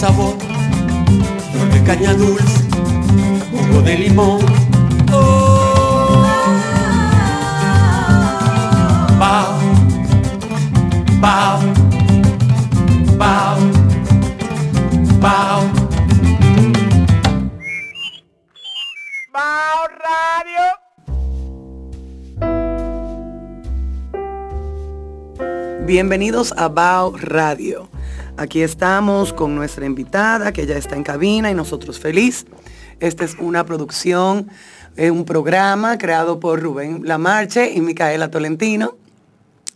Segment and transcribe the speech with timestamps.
[0.00, 0.34] sabor,
[1.52, 2.64] flor de caña dulce,
[3.50, 4.40] jugo de limón.
[5.12, 6.24] Oh,
[9.18, 9.58] bao,
[11.20, 11.60] bao,
[13.18, 13.58] bao,
[15.20, 15.70] bao.
[19.34, 20.64] Bao Radio.
[25.84, 27.89] Bienvenidos a Bao Radio.
[28.40, 32.46] Aquí estamos con nuestra invitada que ya está en cabina y nosotros feliz.
[32.98, 34.48] Esta es una producción,
[34.96, 38.96] eh, un programa creado por Rubén Lamarche y Micaela Tolentino.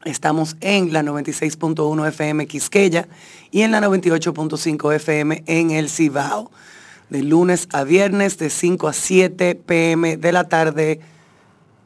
[0.06, 3.06] Estamos en la 96.1 FM Quisqueya
[3.50, 6.50] y en la 98.5 FM en el Cibao.
[7.10, 11.00] De lunes a viernes, de 5 a 7 pm de la tarde,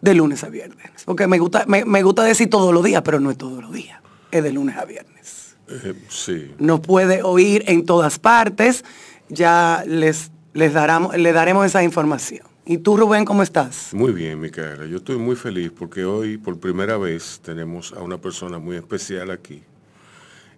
[0.01, 0.93] de lunes a viernes.
[1.05, 3.73] Porque me gusta, me, me gusta decir todos los días, pero no es todos los
[3.73, 4.01] días.
[4.31, 5.48] Es de lunes a viernes.
[5.69, 6.55] Eh, sí.
[6.59, 8.85] Nos puede oír en todas partes.
[9.29, 12.47] Ya les, les daramos, le daremos esa información.
[12.65, 13.95] ¿Y tú, Rubén, cómo estás?
[13.95, 14.85] Muy bien, Micaela.
[14.87, 19.31] Yo estoy muy feliz porque hoy, por primera vez, tenemos a una persona muy especial
[19.31, 19.63] aquí.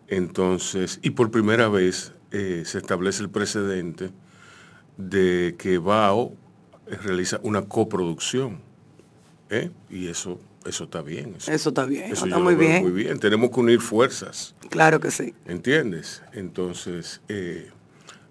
[0.08, 4.10] Entonces, y por primera vez eh, se establece el precedente
[4.96, 6.34] de que BAO
[7.04, 8.60] realiza una coproducción.
[9.48, 9.70] ¿eh?
[9.88, 11.36] Y eso, eso está bien.
[11.46, 12.82] Eso está bien, eso está muy bien.
[12.82, 13.18] Muy bien.
[13.18, 14.54] Tenemos que unir fuerzas.
[14.68, 15.34] Claro que sí.
[15.46, 16.22] ¿Entiendes?
[16.32, 17.70] Entonces, eh,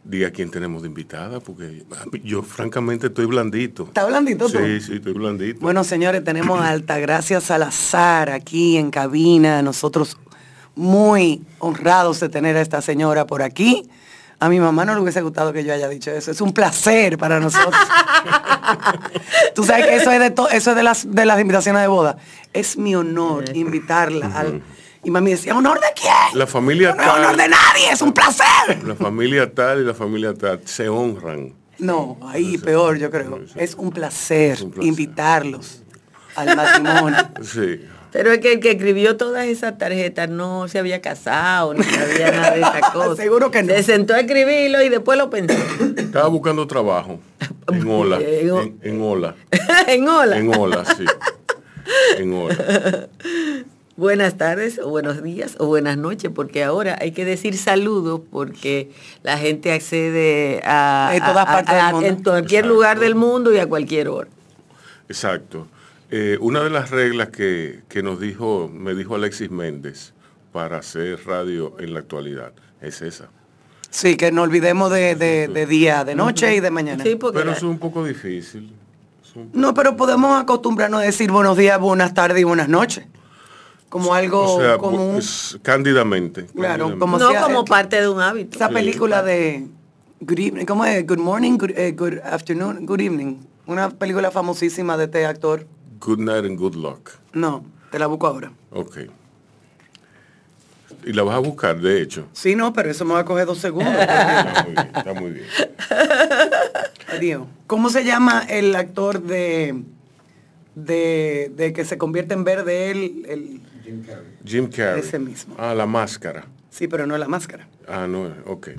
[0.04, 1.84] diga quién tenemos de invitada, porque
[2.24, 3.84] yo francamente estoy blandito.
[3.84, 4.58] ¿Está blandito tú?
[4.60, 5.60] Sí, sí, estoy blandito.
[5.60, 9.62] Bueno, señores, tenemos a Altagracia Salazar aquí en cabina.
[9.62, 10.18] Nosotros
[10.76, 13.90] muy honrados de tener a esta señora por aquí.
[14.42, 16.32] A mi mamá no le hubiese gustado que yo haya dicho eso.
[16.32, 17.76] Es un placer para nosotros.
[19.56, 21.88] Tú sabes que eso es de, to- eso es de, las, de las invitaciones de
[21.88, 22.18] boda.
[22.54, 24.62] Es mi honor invitarla al...
[25.04, 26.38] Y mami decía, ¿honor de quién?
[26.38, 28.84] La familia no es honor tal, de nadie, es un placer.
[28.86, 31.54] la familia tal y la familia tal se honran.
[31.78, 33.40] No, ahí peor yo creo.
[33.56, 34.90] Es un placer, Es un placer.
[34.90, 35.84] invitarlos
[36.36, 37.18] al matrimonio.
[37.42, 37.82] Sí.
[38.12, 42.32] Pero es que el que escribió todas esas tarjetas no se había casado, ni sabía
[42.32, 43.18] nada de esas cosas.
[43.18, 43.74] Seguro que no.
[43.74, 45.54] Se sentó a escribirlo y después lo pensó.
[45.98, 47.20] Estaba buscando trabajo
[47.72, 48.20] en Ola.
[48.22, 49.36] En En, Ola.
[49.88, 50.38] en hola.
[50.38, 51.06] En Ola, sí.
[52.18, 53.08] En Ola.
[53.96, 58.92] Buenas tardes, o buenos días, o buenas noches, porque ahora hay que decir saludos porque
[59.24, 62.08] la gente accede a, En todas a- partes del a- mundo.
[62.08, 62.74] en cualquier Exacto.
[62.74, 64.30] lugar del mundo y a cualquier hora.
[65.10, 65.68] Exacto.
[66.12, 70.14] Eh, una de las reglas que, que nos dijo, me dijo Alexis Méndez
[70.52, 73.30] para hacer radio en la actualidad es esa.
[73.92, 77.04] Sí, que no olvidemos de, de- de día, de noche y de mañana.
[77.04, 78.74] Sí, porque Pero eso es un poco difícil.
[79.54, 83.06] No, pero podemos acostumbrarnos a decir buenos días, buenas tardes y buenas noches.
[83.90, 86.46] Como algo, o sea, como un- es cándidamente.
[86.48, 87.00] Claro, cándidamente.
[87.00, 88.56] como no sea- como parte de un hábito.
[88.58, 89.68] esa película de
[90.22, 91.06] Good Evening, ¿cómo es?
[91.06, 93.36] Good Morning, Good, eh, good Afternoon, Good Evening.
[93.68, 95.66] Una película famosísima de este actor.
[96.00, 97.12] Good night and good luck.
[97.34, 98.52] No, te la busco ahora.
[98.72, 98.98] Ok.
[101.06, 102.28] Y la vas a buscar, de hecho.
[102.34, 103.94] Sí, no, pero eso me va a coger dos segundos.
[104.00, 105.46] Está muy bien, está muy bien.
[107.08, 107.48] Adiós.
[107.68, 109.84] ¿Cómo se llama el actor de,
[110.76, 113.26] de, de que se convierte en verde él?
[113.28, 113.62] El,
[114.46, 115.00] Jim Carrey.
[115.02, 115.56] Ese mismo.
[115.58, 116.46] Ah, la máscara.
[116.70, 117.68] sí, pero no es la máscara.
[117.88, 118.70] Ah, no, ok.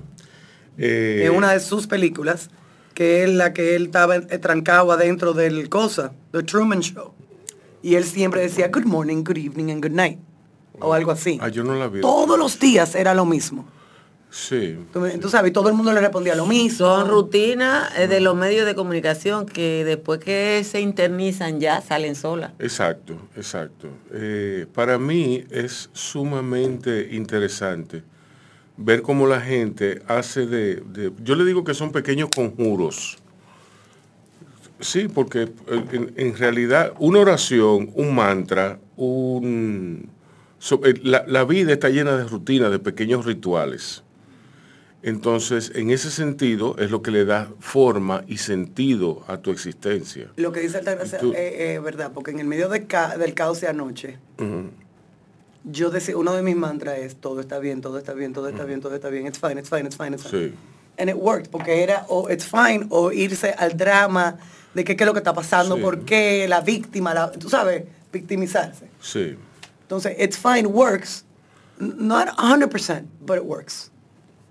[0.79, 2.51] Eh, es una de sus películas,
[3.01, 7.15] que es la que él estaba eh, trancado adentro del cosa, The Truman Show.
[7.81, 10.19] Y él siempre decía good morning, good evening and good night.
[10.81, 11.39] O algo así.
[11.41, 12.03] Ah, yo no la vi.
[12.03, 13.67] Todos los días era lo mismo.
[14.29, 14.77] Sí.
[14.93, 16.77] Tú, me- tú sabes, y todo el mundo le respondía lo mismo.
[16.77, 22.15] Son rutinas eh, de los medios de comunicación que después que se internizan ya salen
[22.15, 22.53] solas.
[22.59, 23.89] Exacto, exacto.
[24.13, 28.03] Eh, para mí es sumamente interesante
[28.83, 33.19] ver cómo la gente hace de, de- Yo le digo que son pequeños conjuros.
[34.81, 40.09] Sí, porque eh, en, en realidad una oración, un mantra, un...
[40.85, 44.03] eh, la, la vida está llena de rutinas, de pequeños rituales.
[45.03, 50.31] Entonces, en ese sentido, es lo que le da forma y sentido a tu existencia.
[50.37, 51.35] Lo que dice Altagracia es
[51.77, 54.19] es verdad, porque en el medio de ca- del caos de anoche.
[55.65, 58.65] Yo decía, uno de mis mantras es todo está bien, todo está bien, todo está
[58.65, 60.49] bien, todo está bien, it's fine, it's fine, it's fine, it's fine.
[60.49, 60.55] Sí.
[60.99, 64.37] And it worked, porque era o it's fine o irse al drama
[64.75, 65.83] de qué, qué es lo que está pasando, Sí.
[65.83, 68.89] por qué, la víctima, la- tú sabes, victimizarse.
[69.01, 69.37] Sí.
[69.83, 71.25] Entonces, it's fine works,
[71.79, 73.91] not 100%, but it works.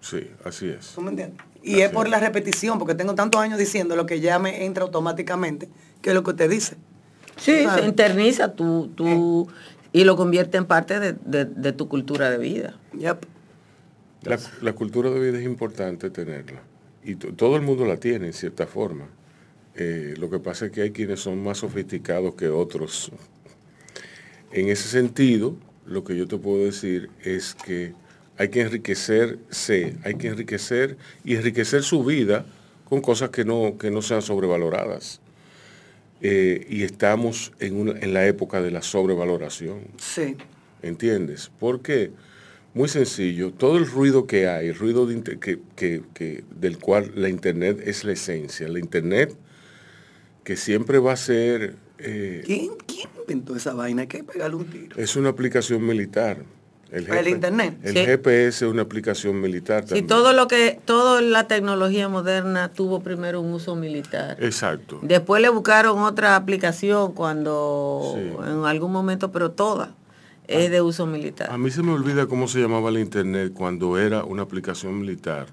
[0.02, 0.92] Sí, así es.
[0.96, 1.40] ¿Tú me entiendes?
[1.62, 4.84] Y es por la repetición, porque tengo tantos años diciendo lo que ya me entra
[4.84, 5.70] automáticamente,
[6.02, 6.78] que es lo que usted dice.
[7.36, 9.48] Sí, se interniza tú, tú
[9.94, 12.78] y lo convierte en parte de, de- de tu cultura de vida.
[12.98, 13.26] Yep.
[14.24, 16.62] La, la cultura de vida es importante tenerla.
[17.04, 19.08] Y to- todo el mundo la tiene en cierta forma.
[19.76, 23.12] Eh, lo que pasa es que hay quienes son más sofisticados que otros.
[24.52, 25.56] En ese sentido,
[25.86, 27.94] lo que yo te puedo decir es que
[28.38, 32.46] hay que enriquecerse, hay que enriquecer y enriquecer su vida
[32.90, 35.22] con cosas que no, que no sean sobrevaloradas.
[36.22, 39.80] Eh, y estamos en, una- en la época de la sobrevaloración.
[39.98, 40.36] Sí.
[40.82, 41.50] ¿Entiendes?
[41.60, 42.12] Porque,
[42.74, 46.78] muy sencillo, todo el ruido que hay, el ruido de inter- que, que- que- del
[46.78, 49.36] cual la Internet es la esencia, la Internet
[50.44, 54.02] que siempre va a ser, eh, ¿Quién, quién inventó esa vaina?
[54.04, 54.98] Hay que pegarle un tiro.
[54.98, 56.44] es una aplicación militar.
[56.92, 57.78] ¿El Internet?
[57.84, 58.00] El Sí.
[58.06, 60.08] GPS es una aplicación militar Si también.
[60.08, 64.38] todo lo que, toda la tecnología moderna tuvo primero un uso militar.
[64.40, 65.00] Exacto.
[65.04, 68.32] Después le buscaron otra aplicación cuando Sí.
[68.50, 69.94] en algún momento, pero toda
[70.48, 71.52] es de uso militar.
[71.52, 75.46] A mí se me olvida cómo se llamaba la Internet cuando era una aplicación militar.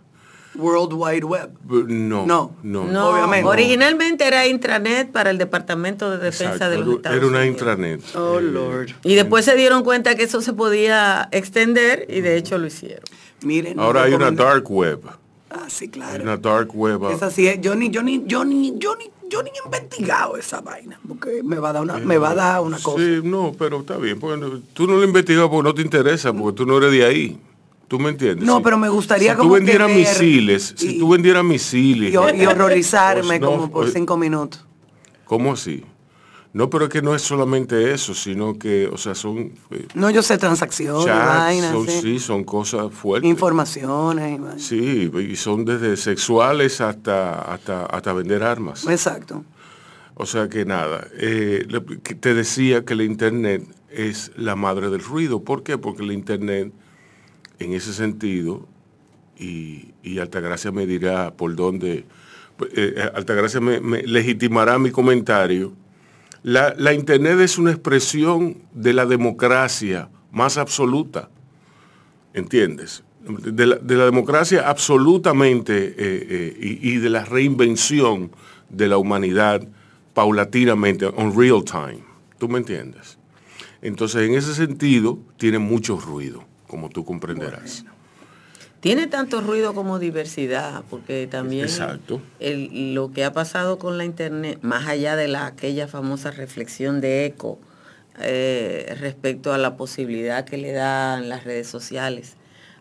[0.58, 1.50] World Wide Web.
[1.68, 2.52] No, No.
[2.62, 2.84] no.
[2.84, 3.48] No, obviamente.
[3.48, 7.38] originalmente era intranet para el Departamento de Defensa Exacto, de los era- Estados Era una
[7.38, 7.52] Unidos.
[7.60, 8.00] intranet.
[8.16, 8.86] Oh, Eh, Lord.
[9.04, 13.04] Y después se dieron cuenta que eso se podía extender y de hecho lo hicieron.
[13.42, 13.78] Miren.
[13.78, 15.00] Ahora hay una dark web.
[15.50, 16.22] Ah, sí, Hay claro.
[16.22, 17.04] una dark web.
[17.04, 17.60] ah, Esa sí es.
[17.60, 20.98] Yo ni, yo ni, yo ni, yo ni, yo ni he investigado esa vaina.
[21.06, 22.98] Porque me va a dar una, me va a dar una cosa.
[23.02, 24.18] Sí, no, pero está bien.
[24.18, 27.38] porque tú no lo investigas porque no te interesa, porque tú no eres de ahí.
[27.88, 28.44] ¿Tú me entiendes?
[28.46, 32.10] No, pero me gustaría si tú como que vendieras misiles, y- si tú vendieras misiles.
[32.10, 32.12] Y,
[32.42, 34.64] y horrorizarme Pues no, como por pues, cinco minutos.
[35.24, 35.84] ¿Cómo así?
[36.52, 40.08] No, pero es que no es solamente eso, sino que, o sea, son eh, No,
[40.08, 42.00] yo sé transacciones, chats, vainas, son, sí.
[42.00, 43.28] sí, son cosas fuertes.
[43.28, 44.40] informaciones.
[44.56, 44.60] y.
[44.60, 48.86] Sí, y son desde sexuales hasta, hasta, hasta vender armas.
[48.86, 49.44] Exacto.
[50.14, 51.66] O sea que nada, eh,
[52.20, 55.42] te decía que la Internet es la madre del ruido.
[55.42, 55.76] ¿Por qué?
[55.76, 56.72] Porque la Internet,
[57.58, 58.66] en ese sentido,
[59.38, 62.04] y, y Altagracia me dirá por dónde,
[62.74, 65.72] eh, Altagracia me, legitimará mi comentario,
[66.42, 71.28] la, Internet es una expresión de la democracia más absoluta,
[72.34, 73.02] ¿entiendes?
[73.26, 78.30] De la, de la democracia absolutamente eh, eh, y, y de la reinvención
[78.68, 79.66] de la humanidad
[80.14, 82.04] paulatinamente, on real time.
[82.38, 83.18] ¿Tú me entiendes?
[83.82, 87.84] Entonces, en ese sentido, tiene mucho ruido, como tú comprenderás.
[88.80, 92.20] Tiene tanto ruido como diversidad, porque también Exacto.
[92.38, 97.00] el- lo que ha pasado con la internet, más allá de la, aquella famosa reflexión
[97.00, 97.58] de eco
[98.20, 102.36] eh, respecto a la posibilidad que le dan las redes sociales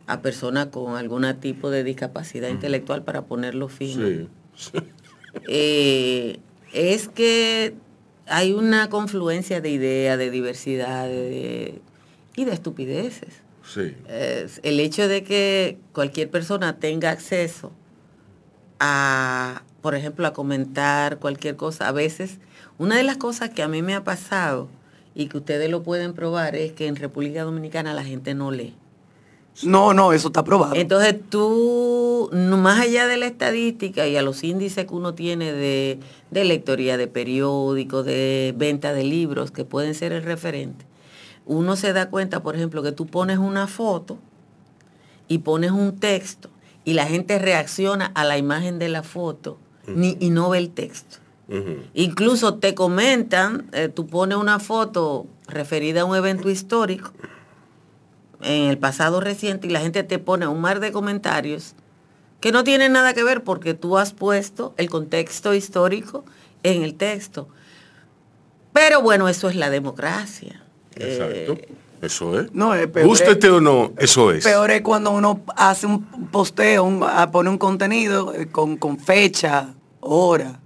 [0.08, 3.68] a personas con algún tipo de discapacidad intelectual para ponerlo.
[3.70, 4.70] Sí, sí.
[5.48, 6.40] eh,
[6.74, 7.74] es que
[8.28, 11.82] hay una confluencia de ideas, de diversidad de-
[12.36, 13.42] y de estupideces.
[13.68, 13.96] Sí.
[14.64, 17.72] El hecho de que cualquier persona tenga acceso
[18.80, 22.40] a, por ejemplo, a comentar cualquier cosa, a veces,
[22.78, 24.68] una de las cosas que a mí me ha pasado
[25.14, 28.76] y que ustedes lo pueden probar es que en República Dominicana la gente no lee.
[29.64, 30.76] No, no, eso está probado.
[30.76, 35.54] Entonces tú, no- más allá de la estadística y a los índices que uno tiene
[35.54, 40.84] de, de lectoría de periódicos, de venta de libros, que pueden ser el referente,
[41.46, 44.18] uno se da cuenta, por ejemplo, que tú pones una foto
[45.28, 46.50] y pones un texto
[46.84, 50.70] y la gente reacciona a la imagen de la foto ni, y no ve el
[50.70, 51.18] texto.
[51.94, 57.12] Incluso te comentan, eh, tú pones una foto referida a un evento histórico
[58.42, 61.76] en el pasado reciente y la gente te pone un mar de comentarios
[62.40, 66.26] que no tienen nada que ver porque tú has puesto el contexto histórico
[66.64, 67.48] en el texto.
[68.74, 70.65] Pero bueno, eso es la democracia.
[70.96, 71.54] Exacto.
[71.54, 71.68] Eh,
[72.02, 72.54] Eso es.
[72.54, 73.08] No, es peor.
[73.08, 74.44] Gústete o no, eso es.
[74.44, 79.74] Peor es cuando uno hace un posteo, un- pone un contenido eh, con, con fecha,
[80.02, 80.60] hora,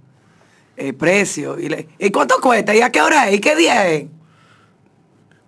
[0.76, 1.58] eh, precio.
[1.58, 2.74] Y, le, ¿Y cuánto cuesta?
[2.74, 3.36] ¿Y a qué hora es?
[3.36, 4.06] ¿Y qué día es?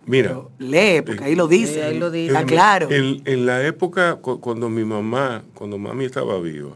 [0.05, 1.83] Mira, Pero lee, porque ahí lo dice.
[1.85, 2.33] Ahí lo dice.
[2.35, 2.91] Está claro.
[2.91, 6.73] En, en la época cu- cuando mi mamá, cuando mami estaba viva,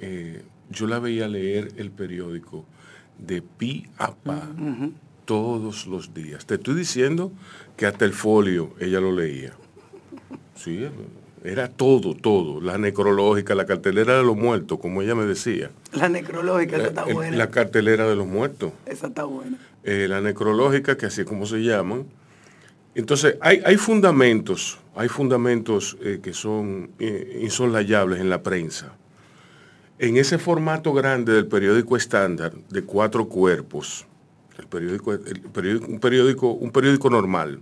[0.00, 2.64] eh, yo la veía leer el periódico
[3.18, 4.42] de pi a pa
[5.24, 6.46] todos los días.
[6.46, 7.32] Te estoy diciendo
[7.76, 9.52] que hasta el folio ella lo leía.
[10.54, 10.86] Sí,
[11.44, 12.60] era todo, todo.
[12.60, 15.70] La necrológica, la cartelera de los muertos, como ella me decía.
[15.92, 17.36] La necrológica, esa está Eh, buena.
[17.36, 18.72] La cartelera de los muertos.
[18.86, 19.58] Esa está buena.
[19.84, 22.06] eh, la necrológica, que así es como se llaman.
[22.94, 28.92] Entonces, hay, hay fundamentos, hay fundamentos eh, que son eh, en la prensa.
[29.98, 34.06] En ese formato grande del periódico estándar, de cuatro cuerpos,
[34.62, 35.20] el periódico, el
[35.52, 37.60] periódico- un, periódico, un periódico normal,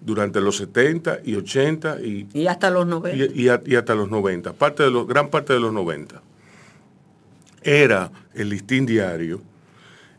[0.00, 3.16] durante los 70 y 80 y, Y hasta los 90.
[3.34, 6.22] y, y a- y hasta los 90, parte de los, gran parte de los 90.
[7.62, 9.42] Era el listín diario,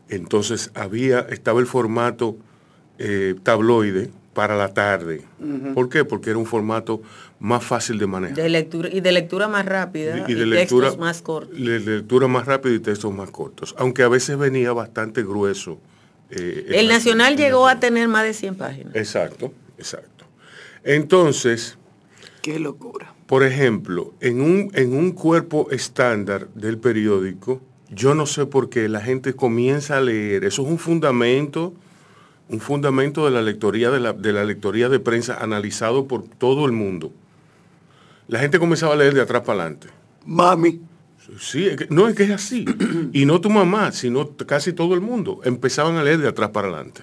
[0.08, 2.36] entonces había, estaba el formato
[2.98, 5.22] eh, tabloide para la tarde.
[5.74, 6.04] ¿Por qué?
[6.04, 7.02] Porque era un formato
[7.40, 8.36] más fácil de manejar.
[8.36, 11.58] de lectura, y de lectura más rápida y, de lectura, textos más cortos.
[11.58, 13.74] de lectura más rápida y textos más cortos.
[13.76, 15.78] Aunque a veces venía bastante grueso.
[16.32, 17.80] Eh, El Nacional el llegó a Nacional.
[17.80, 18.94] tener más de 100 páginas.
[18.96, 20.24] Exacto, exacto.
[20.84, 21.78] Entonces,
[22.42, 23.14] Qué locura.
[23.26, 27.60] por ejemplo, en un, en un cuerpo estándar del periódico,
[27.90, 30.44] yo no sé por qué la gente comienza a leer.
[30.44, 31.74] Eso es un fundamento,
[32.48, 36.66] un fundamento de la lectoría de la, de la lectoría de prensa analizado por todo
[36.66, 37.12] el mundo.
[38.28, 39.88] La gente comenzaba a leer de atrás para adelante.
[40.24, 40.80] Mami.
[41.38, 42.64] Sí, es que- no es que es así.
[43.12, 45.40] Y no tu mamá, sino casi todo el mundo.
[45.44, 47.02] Empezaban a leer de atrás para adelante.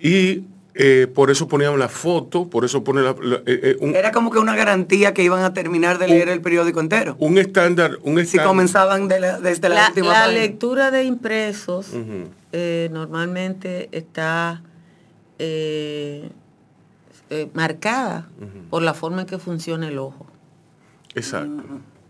[0.00, 0.44] Y
[0.78, 4.12] eh, por eso ponían la foto, por eso ponen la- la- eh, eh, un, Era
[4.12, 7.16] como que una garantía que iban a terminar de leer el periódico entero.
[7.18, 8.46] un estándar, un Si estándar.
[8.48, 10.38] comenzaban de la- desde la, La, última la página.
[10.40, 11.92] lectura de impresos
[12.52, 14.62] eh, normalmente está
[15.38, 16.28] eh,
[17.30, 18.28] eh, marcada
[18.68, 20.26] por la forma en que funciona el ojo.
[21.14, 21.62] Exacto.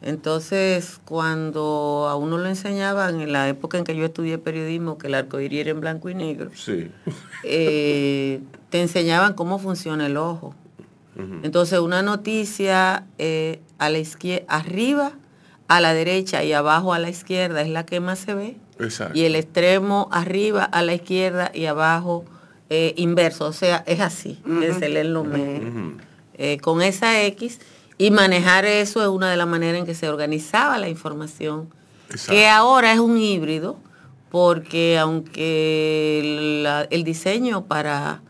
[0.03, 5.07] Entonces, cuando a uno lo enseñaban en la época en que yo estudié periodismo, que
[5.09, 6.91] el arco iris era en blanco y negro, Sí.
[7.45, 10.55] eh, te enseñaban cómo funciona el ojo.
[11.43, 15.12] Entonces, una noticia eh, a la izquierda, arriba,
[15.67, 18.57] a la derecha y abajo a la izquierda es la que más se ve.
[18.79, 19.17] Exacto.
[19.19, 22.26] Y el extremo arriba a la izquierda y abajo
[22.69, 23.47] eh, inverso.
[23.47, 24.38] O sea, es así,
[24.91, 25.65] leen los medios.
[26.35, 27.61] Eh, con esa X
[27.99, 31.69] y manejar eso es una de las maneras en que se organizaba la información,
[32.11, 32.33] Exacto.
[32.33, 33.76] que ahora es un híbrido,
[34.31, 38.23] porque aunque el diseño para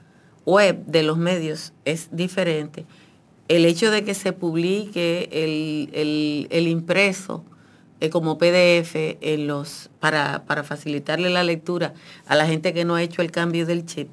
[0.45, 2.87] web de los medios es diferente,
[3.49, 7.45] el hecho de que se publique el, el- el impreso
[8.01, 11.95] eh, como PDF en los, para, para facilitarle la lectura
[12.27, 14.09] a la gente que no ha hecho el cambio del chip,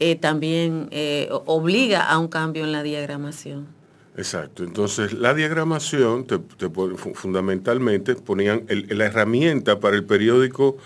[0.00, 3.68] eh, también eh, obliga a un cambio en la diagramación.
[4.16, 4.62] Exacto.
[4.62, 6.68] Entonces, la diagramación, te- te
[7.14, 10.76] fundamentalmente, ponían el- la herramienta para el periódico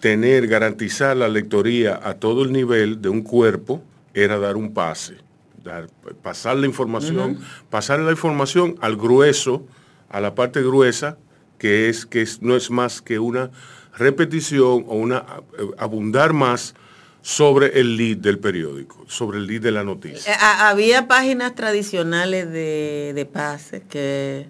[0.00, 3.82] tener, garantizar la lectoría a todo el nivel de un cuerpo,
[4.14, 5.14] era dar un pase,
[5.62, 5.88] dar,
[6.22, 7.38] pasar la información,
[7.70, 9.64] pasar la información al grueso,
[10.08, 11.18] a la parte gruesa,
[11.58, 13.50] que es que es- no es más que una
[13.96, 15.24] repetición o una
[15.58, 16.74] eh, abundar más
[17.28, 20.32] sobre el lead del periódico, sobre el lead de la noticia.
[20.32, 24.46] Eh, ha- había páginas tradicionales de, de pases que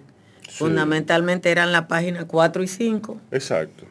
[0.47, 3.19] fundamentalmente eran la página 4 y 5.
[3.31, 3.85] Exacto.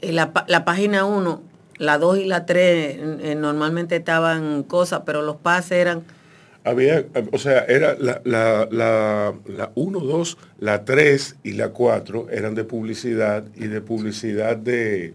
[0.00, 1.42] Eh, La, la página 1,
[1.76, 2.56] la 2 y la 3
[3.20, 6.04] eh, normalmente estaban cosas, pero los pases eran...
[6.64, 12.28] Había, o sea, era la, la, la, la 1, 2, la 3 y la 4
[12.30, 15.12] eran de publicidad y de publicidad de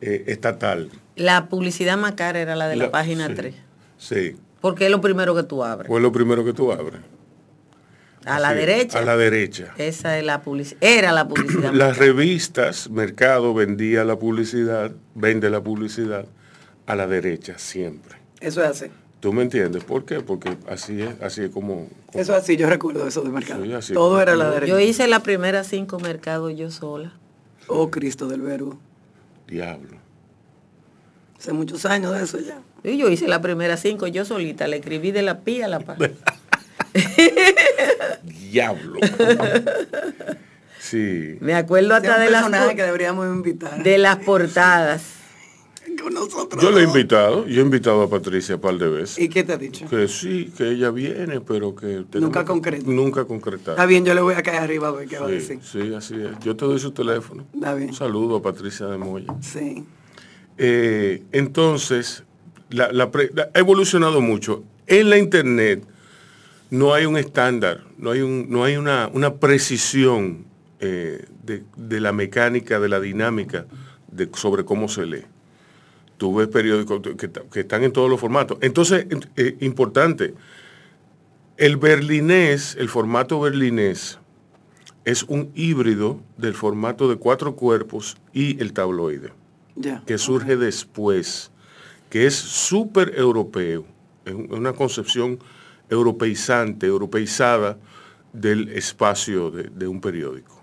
[0.00, 0.88] eh, estatal.
[1.20, 3.54] La publicidad más cara era la de la, La- página sí, 3.
[3.98, 5.88] Sí, Porque es lo primero que tú abres.
[5.88, 7.00] fue lo primero que tú abres.
[8.24, 8.98] a la derecha.
[8.98, 9.72] A la derecha.
[9.76, 10.82] Esa es la publicidad.
[10.82, 11.70] Era la publicidad.
[11.70, 16.24] más Las revistas, Mercado vendía la publicidad, vende la publicidad
[16.86, 18.16] a la derecha siempre.
[18.40, 18.86] Eso es así.
[19.20, 19.84] ¿Tú me entiendes?
[19.84, 20.20] ¿Por qué?
[20.20, 21.88] Porque así es, así es como...
[22.06, 23.62] como- Eso es así, yo recuerdo eso de mercado.
[23.64, 24.70] Sí, así Todo como- era la derecha.
[24.72, 27.12] Yo hice la primera cinco mercados yo sola.
[27.66, 28.78] Oh, Cristo del Verbo.
[29.46, 29.98] Diablo.
[31.40, 32.58] Hace muchos años de eso ya.
[32.84, 35.80] Y yo hice la primera cinco yo solita, le escribí de la pía a la
[35.80, 35.98] paz.
[38.22, 39.00] Diablo.
[40.82, 41.36] Sí.
[41.40, 43.80] Me acuerdo hasta de las, que deberíamos invitar.
[43.82, 45.02] de las portadas.
[46.02, 46.60] Con nosotros.
[46.60, 49.18] Yo le he invitado, yo he invitado a Patricia un par de veces.
[49.18, 49.86] ¿Y qué te ha dicho?
[49.88, 52.04] Que sí, que ella viene, pero que...
[52.14, 52.82] Nunca concreta.
[52.86, 53.86] Nunca Está concretar.
[53.86, 55.58] bien, yo le voy a caer arriba a ver qué va a Sí, decir.
[55.62, 56.38] sí, así es.
[56.42, 57.44] Yo te doy su teléfono.
[57.54, 57.90] Está bien.
[57.90, 59.32] Un saludo a Patricia de Moya.
[59.42, 59.84] Sí.
[60.62, 62.22] Eh, entonces,
[62.78, 64.62] ha evolucionado mucho.
[64.86, 65.82] En la internet
[66.68, 70.44] no hay un estándar, no hay, una, precisión
[70.80, 73.64] eh, de, la mecánica, de la dinámica
[74.34, 75.24] sobre cómo se lee.
[76.18, 77.00] Tú ves periódicos
[77.50, 78.58] que están en todos los formatos.
[78.60, 80.34] Entonces, eh, importante,
[81.56, 84.18] el berlinés, el formato berlinés,
[85.06, 89.39] es un híbrido del formato de cuatro cuerpos y el tabloide
[90.06, 91.50] Que surge después,
[92.10, 93.84] que es súper europeo,
[94.24, 95.38] es un- una concepción
[95.88, 97.78] europeizante, europeizada
[98.32, 100.60] del espacio de, un periódico.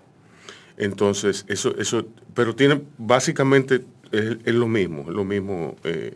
[0.76, 6.14] Entonces, eso, eso, pero tiene básicamente es, es lo mismo, es lo mismo eh,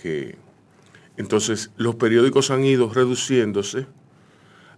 [0.00, 0.36] que
[1.18, 3.86] Entonces, los periódicos han ido reduciéndose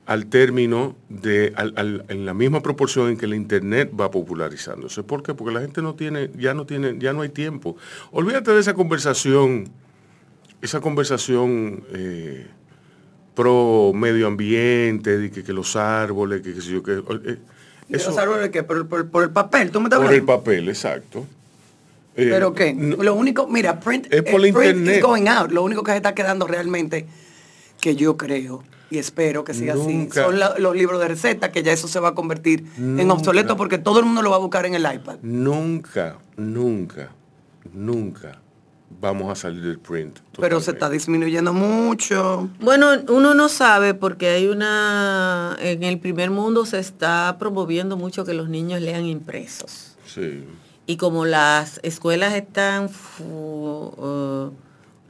[0.06, 5.02] al término de, al- al- en la misma proporción en que el internet va popularizándose.
[5.02, 5.32] ¿Por qué?
[5.34, 7.76] Porque la gente no tiene, ya no tiene, ya no hay tiempo.
[8.12, 9.68] Olvídate de esa conversación,
[10.60, 12.46] esa conversación eh,
[13.34, 16.92] pro medio ambiente, de que, que los árboles, que sé yo, que
[17.24, 17.38] eh,
[17.88, 20.68] eso- Los árboles que por, por- por el papel, tú me estás por el papel,
[20.68, 21.26] exacto.
[22.16, 24.96] Eh, Pero qué, no- lo único, mira, print, Es por el print internet.
[24.98, 25.50] is going out.
[25.50, 27.06] Lo único que se está quedando realmente,
[27.80, 28.62] que yo creo
[28.94, 30.20] y espero que siga Nunca.
[30.20, 33.10] así, son la- los libros de recetas, que ya eso se va a convertir en
[33.10, 35.16] obsoleto porque todo el mundo lo va a buscar en el iPad.
[35.22, 37.10] Nunca, nunca,
[37.72, 38.40] nunca
[39.00, 40.20] vamos a salir del print.
[40.40, 42.48] Pero se está disminuyendo mucho.
[42.60, 48.24] Bueno, uno no sabe porque hay una, en el primer mundo se está promoviendo mucho
[48.24, 49.96] que los niños lean impresos.
[50.06, 50.44] Sí.
[50.86, 52.88] Y como las escuelas están
[53.20, 54.50] eh,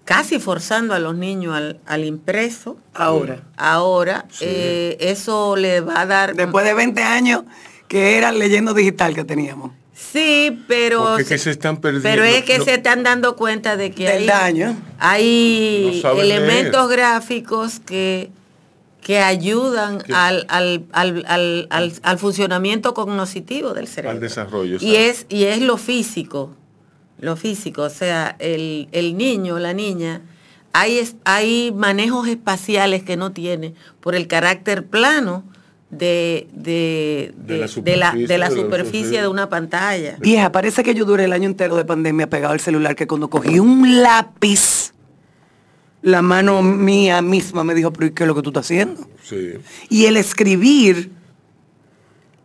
[0.05, 3.43] casi forzando a los niños al, al impreso, Ahora.
[3.57, 4.45] ahora Sí.
[4.47, 6.35] eh, eso le va a dar...
[6.37, 7.45] Después de 20 años,
[7.89, 9.73] que era leyendo digital que teníamos.
[9.95, 11.19] Sí, pero...
[11.19, 12.09] Es que se están perdiendo.
[12.09, 14.77] Pero es que no- se están dando cuenta de que Del hay, daño.
[14.99, 16.99] hay No elementos leer.
[17.01, 18.31] gráficos que,
[19.01, 24.11] que ayudan al, al, al, al, al- al funcionamiento cognitivo del cerebro.
[24.17, 26.55] Al desarrollo, Y es, y es lo físico,
[27.25, 30.21] lo físico, o sea, el, el niño, la niña,
[30.73, 35.45] hay, es- hay manejos espaciales que no tiene por el carácter plano
[35.91, 39.21] de, de, De la de- de la, de la superficie, de la superficie superficie.
[39.23, 40.17] de una pantalla.
[40.21, 43.31] Vieja, parece que yo duré el año entero de pandemia pegado al celular, que cuando
[43.31, 44.93] cogí un lápiz,
[46.03, 49.09] la mano mía misma me dijo, pero ¿y ¿qué es lo que tú estás haciendo?
[49.23, 49.53] Sí.
[49.89, 51.11] Y el escribir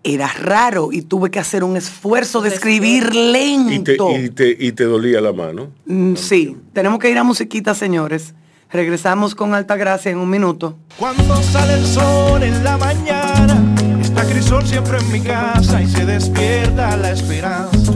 [0.03, 4.11] era raro y tuve que hacer un esfuerzo de escribir Y te, lento.
[4.17, 5.69] y, te, y te dolía la mano.
[5.85, 8.33] Mm, Sí, tenemos que ir a musiquita, señores.
[8.71, 10.77] Regresamos con Alta Gracia en un minuto.
[10.97, 13.57] Cuando sale el sol en la mañana,
[13.99, 17.91] está Crisol siempre en mi casa y se despierta la esperanza,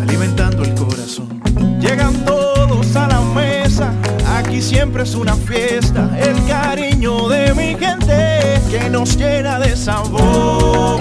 [0.00, 1.40] alimentando el corazón.
[1.78, 3.92] Llegan todos a la mesa,
[4.38, 11.00] aquí siempre es una fiesta, el cariño de mi gente que nos llena de sabor.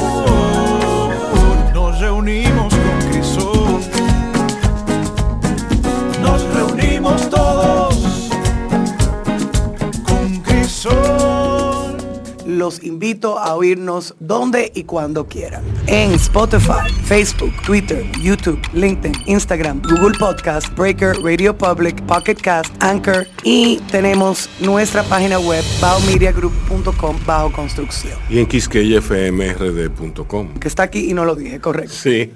[12.63, 15.65] Los invito a oírnos donde y cuando quieran.
[15.87, 23.27] En Spotify, Facebook, Twitter, YouTube, LinkedIn, Instagram, Google Podcast, Breaker, Radio Public, Pocket Cast, Anchor
[23.43, 28.17] y tenemos nuestra página web baomediagroup.com bajo construcción.
[28.29, 30.53] Y en quisqueyafmrd.com.
[30.53, 31.93] Que está aquí y no lo dije, correcto.
[31.93, 32.31] Sí.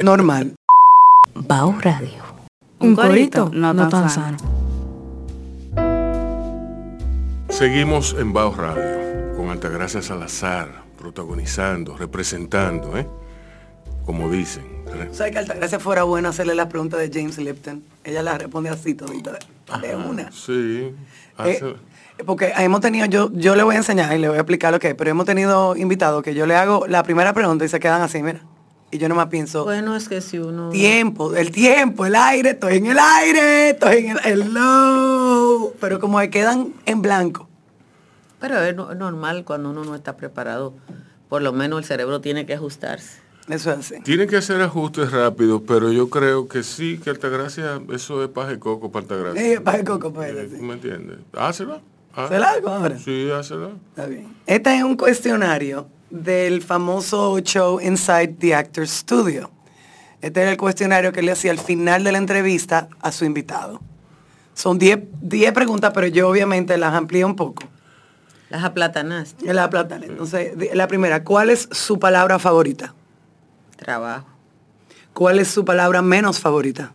[0.00, 0.54] Normal.
[1.34, 2.22] Bao Radio.
[2.78, 4.38] Un corito, no, tan, tan sano.
[7.48, 9.01] Seguimos en Bao Radio
[9.52, 13.06] Altagracia Salazar, protagonizando, representando, ¿eh?
[14.04, 14.64] Como dicen.
[14.86, 17.82] re- ¿Sabes que Altagracia fuera buena hacerle las preguntas de James Lipton?
[18.04, 19.32] Ella las responde así todita,
[19.80, 20.32] de, de una.
[20.32, 20.92] Sí.
[21.44, 21.74] Eh,
[22.26, 24.78] porque hemos tenido, yo, yo le voy a enseñar y le voy a explicar lo
[24.80, 27.78] que es, pero hemos tenido invitados que yo le hago la primera pregunta y se
[27.80, 28.40] quedan así, mira.
[28.90, 30.68] Y yo nomás pienso, Bueno, es que si uno...
[30.68, 35.72] tiempo, el tiempo, el aire, estoy en el aire, estoy en el hello.
[35.80, 37.48] Pero como que quedan en blanco.
[38.42, 40.74] Pero es no- normal cuando uno no está preparado.
[41.28, 43.20] Por lo menos el cerebro tiene que ajustarse.
[43.48, 44.00] Eso es así.
[44.02, 48.58] Tienen que hacer ajustes rápidos, pero yo creo que sí, que Altagracia, eso es paje
[48.58, 49.52] coco para Altagracia.
[49.54, 50.60] Eh, paje coco, pues, Eh, sí.
[50.62, 51.18] ¿Me entiendes?
[51.36, 51.80] Hácela.
[52.14, 52.98] há- ¿Se la hago ahora?
[52.98, 53.70] Sí, hácela.
[53.90, 54.26] Está bien.
[54.46, 59.50] Este es un cuestionario del famoso show Inside the Actors Studio.
[60.20, 63.80] Este era el cuestionario que le hacía al final de la entrevista a su invitado.
[64.54, 67.62] Son 10 10 preguntas, pero yo obviamente las amplío un poco.
[68.52, 69.48] Las aplatanaste.
[69.48, 69.98] En la plata.
[70.02, 72.94] Entonces, la primera, ¿cuál es su palabra favorita?
[73.76, 74.26] Trabajo.
[75.14, 76.92] ¿Cuál es su palabra menos favorita?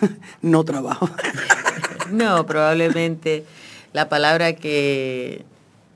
[0.42, 1.08] no trabajo.
[2.10, 3.44] No, probablemente
[3.92, 5.44] la palabra que,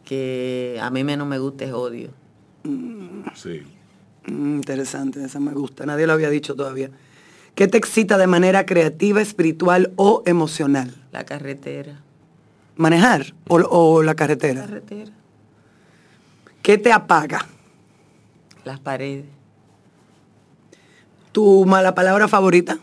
[0.05, 2.11] que a mí menos me gusta es odio.
[3.35, 3.63] Sí.
[4.29, 5.85] Mm, interesante, esa me gusta.
[5.87, 6.91] Nadie lo había dicho todavía.
[7.57, 10.95] ¿Qué te excita de manera creativa, espiritual o emocional?
[11.11, 12.04] La carretera.
[12.77, 14.63] ¿Manejar o, o la carretera?
[14.63, 15.13] Carretera.
[16.63, 17.47] ¿Qué te apaga?
[18.65, 19.27] Las paredes.
[21.33, 22.79] ¿Tu mala palabra favorita?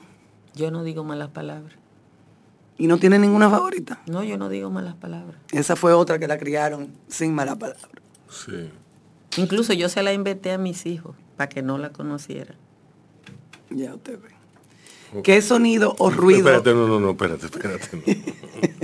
[0.54, 1.74] Yo no digo malas palabras.
[2.78, 4.02] ¿Y no tiene ninguna favorita?
[4.08, 5.40] No, yo no digo malas palabras.
[5.52, 7.88] Esa fue otra que la criaron sin mala palabra.
[8.30, 8.70] Sí.
[9.38, 12.58] Incluso yo se la inventé a mis hijos para que no la conocieran.
[13.70, 14.30] Ya usted ve.
[15.24, 16.40] ¿Qué sonido o ruido?
[16.50, 17.90] Espérate, no, no, no, espérate, espérate.
[17.94, 18.02] no.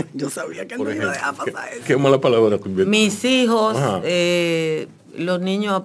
[0.13, 1.83] Yo sabía que él no iba a dejar ¿qué, pasar eso.
[1.85, 2.87] qué mala palabra tú inventas?
[2.89, 5.83] Mis hijos, eh, los niños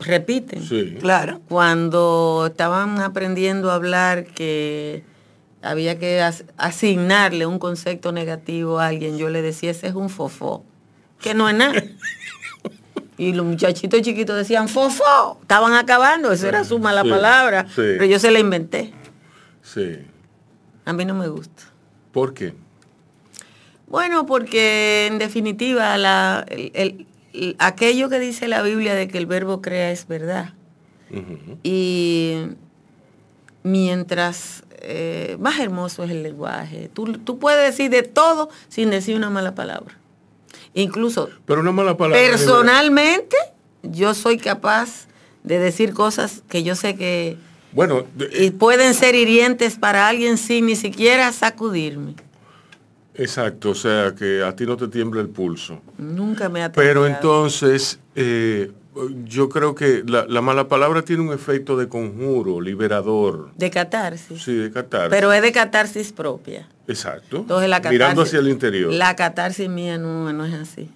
[0.00, 0.62] repiten.
[0.62, 0.96] Sí.
[1.00, 1.40] Claro.
[1.48, 5.02] Cuando estaban aprendiendo a hablar que
[5.60, 10.08] había que as- asignarle un concepto negativo a alguien, yo le decía, ese es un
[10.08, 10.62] fofó,
[11.20, 11.82] que no es nada.
[13.16, 17.74] Y los muchachitos chiquitos decían, fofó, estaban acabando, eso era su mala Sí, palabra, sí.
[17.76, 18.92] pero yo se la inventé.
[19.64, 19.96] Sí.
[20.84, 21.64] A mí no me gusta.
[22.12, 22.54] ¿Por qué?
[23.88, 29.18] Bueno, porque en definitiva la- el- el- el- aquello que dice la Biblia de que
[29.18, 30.52] el verbo crea es verdad.
[31.62, 32.36] Y
[33.62, 39.16] mientras eh, más hermoso es el lenguaje, tú, tú puedes decir de todo sin decir
[39.16, 39.96] una mala palabra.
[40.74, 42.20] Incluso Pero una mala palabra.
[42.20, 43.34] personalmente
[43.82, 45.06] yo soy capaz
[45.42, 47.38] de decir cosas que yo sé que
[47.74, 48.04] Bueno,
[48.38, 52.14] y pueden ser hirientes para alguien sin ni siquiera sacudirme.
[53.14, 55.80] exacto, o sea que a ti no te tiembla el pulso.
[55.98, 58.70] Nunca me ha Pero entonces, eh,
[59.24, 63.50] yo creo que la, la mala palabra tiene un efecto de conjuro, liberador.
[63.56, 64.40] De catarsis.
[64.40, 65.10] Sí, de catarsis.
[65.10, 66.68] Pero es de catarsis propia.
[66.86, 67.38] Exacto.
[67.38, 68.92] Entonces la catarsis, Mirando hacia el interior.
[68.92, 70.88] La catarsis mía no, no es así.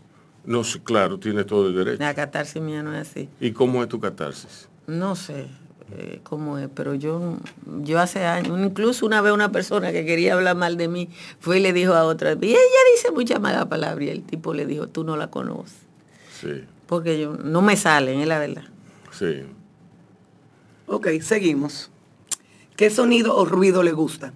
[0.45, 1.99] No, claro, tiene todo el derecho.
[1.99, 3.29] La catarsis mía no es así.
[3.41, 4.69] ¿Y cómo es tu catarsis?
[4.87, 5.49] No sé
[5.93, 7.37] eh, cómo es, pero yo,
[7.83, 11.09] yo hace años, incluso una vez una persona que quería hablar mal de mí
[11.41, 12.59] fue y le dijo a otra, y ella
[12.95, 15.79] dice mucha mala palabra, y el tipo le dijo, tú no la conoces.
[16.41, 18.65] Sí, Porque yo no me salen, es la verdad.
[19.13, 19.43] sí.
[20.91, 21.91] Ok, seguimos.
[22.77, 24.33] ¿Qué sonido o ruido le gusta?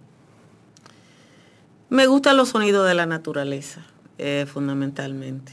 [1.88, 3.86] Me gustan los sonidos de la naturaleza,
[4.18, 5.52] eh, fundamentalmente.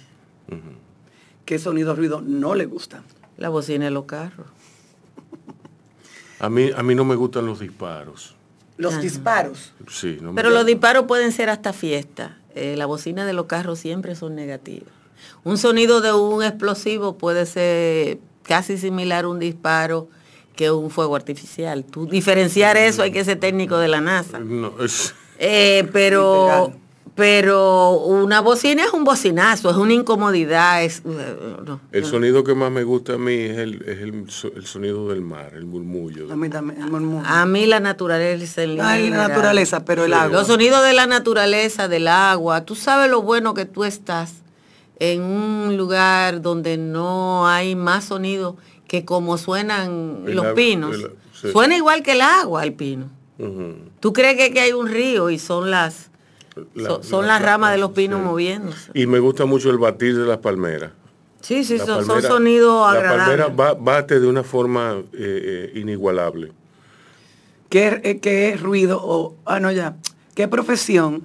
[1.46, 3.04] ¿Qué sonido o ruido no le gusta?
[3.38, 4.48] La bocina de los carros.
[6.40, 8.36] A mí, a mí no me gustan los disparos.
[8.78, 9.74] Los disparos.
[9.90, 12.38] Sí, no me Pero los disparos pueden ser hasta fiesta.
[12.56, 14.90] Eh, la bocina de los carros siempre son negativas.
[15.44, 20.08] Un sonido de un explosivo puede ser casi similar a un disparo
[20.56, 21.84] que un fuego artificial.
[21.86, 24.40] Tú diferenciar eso hay que ser técnico de la NASA.
[24.40, 26.80] No, es- Eh, pero, Literal.
[27.20, 30.84] Pero una bocina es un bocinazo, es una incomodidad.
[30.86, 32.08] Es, eh, no, el no.
[32.08, 35.20] sonido que más me gusta a mí es el, es el, so- el sonido del
[35.20, 36.32] mar, el murmullo.
[36.32, 36.82] A mí también.
[36.82, 37.28] el murmullo.
[37.28, 39.28] A mí la naturaleza en la general.
[39.28, 40.18] naturaleza, pero el Sí.
[40.18, 40.38] agua.
[40.38, 42.64] Los sonidos de la naturaleza, del agua.
[42.64, 44.36] Tú sabes lo bueno que tú estás
[44.98, 48.56] en un lugar donde no hay más sonido
[48.88, 50.96] que como suenan El los agua- pinos.
[50.96, 51.52] el- sí.
[51.52, 53.10] Suena igual que el agua el pino.
[53.38, 53.76] Ujú.
[54.00, 56.09] Tú crees que, que hay un río y son las
[56.76, 58.26] La- son, la- las ramas de los pinos sí.
[58.26, 58.92] moviéndose.
[58.94, 60.92] Y me gusta mucho el batir de las palmeras.
[61.42, 63.26] Sí, sí, La son, son palmera- sonidos La agradables.
[63.28, 66.52] palmera ba- bate de una forma eh, eh, inigualable.
[67.70, 69.96] ¿Qué, eh, qué ruido o, ah, no, ya,
[70.36, 71.24] qué profesión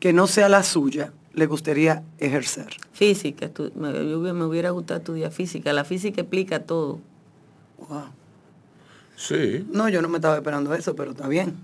[0.00, 2.66] que no sea la suya le gustaría ejercer?
[2.92, 5.72] Física, me, yo hubiera- me hubiera gustado estudiar física.
[5.72, 6.98] La física explica todo.
[7.88, 8.06] Wow.
[9.16, 9.64] Sí.
[9.72, 11.54] No, yo no me estaba esperando eso, pero está bien.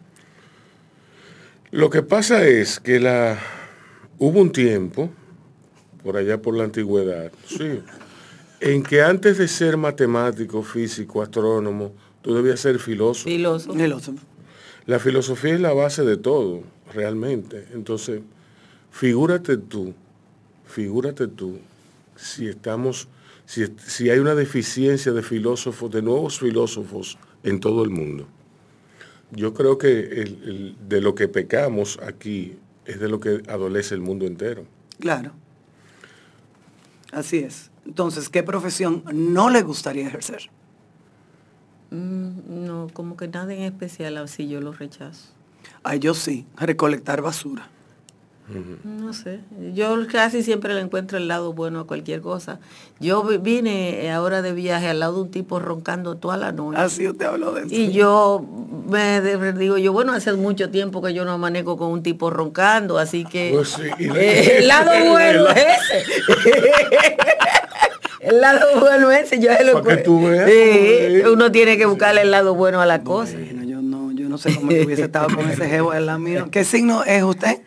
[1.74, 3.36] Lo que pasa es que la
[4.20, 5.10] hubo un tiempo,
[6.04, 7.80] por allá por la antigüedad, sí,
[8.60, 13.28] en que antes de ser matemático, físico, astrónomo, tú debías ser filósofo.
[13.28, 13.74] Filósofo.
[13.74, 14.18] Filósofo.
[14.86, 16.62] La filosofía es la base de todo,
[16.94, 17.66] realmente.
[17.74, 18.20] Entonces,
[18.92, 19.94] figúrate tú,
[20.66, 21.58] figúrate tú,
[22.14, 23.08] si estamos,
[23.46, 28.28] si, si hay una deficiencia de filósofos, de nuevos filósofos en todo el mundo.
[29.30, 29.88] Yo creo que
[30.22, 34.64] el- el- de lo que pecamos aquí es de lo que adolece el mundo entero.
[35.00, 35.32] Claro.
[37.12, 37.70] Así es.
[37.86, 40.50] Entonces, ¿qué profesión no le gustaría ejercer?
[41.90, 45.28] Mm, No, como que nada en especial, así yo lo rechazo.
[45.82, 47.68] Ay, yo sí, recolectar basura.
[48.84, 49.40] No sé,
[49.72, 52.58] yo casi siempre le encuentro el lado bueno a cualquier cosa.
[53.00, 56.78] Yo vi- vine ahora de viaje al lado de un tipo roncando toda la noche.
[56.78, 57.74] Así usted habló de eso.
[57.74, 58.44] Y yo
[58.90, 59.22] me
[59.54, 63.24] digo, yo, bueno, hace mucho tiempo que yo no amanezco con un tipo roncando, así
[63.24, 66.04] que Pues sí, eh, el lado bueno es ese.
[68.20, 71.86] el lado bueno es ese, yo se lo que tú veas, Sí, uno tiene que
[71.86, 73.34] buscarle el lado bueno a la cosa.
[73.38, 76.18] Bueno, yo no, yo no sé cómo yo hubiese estado con ese jevo en la
[76.18, 76.46] mía.
[76.50, 77.60] ¿Qué signo es usted?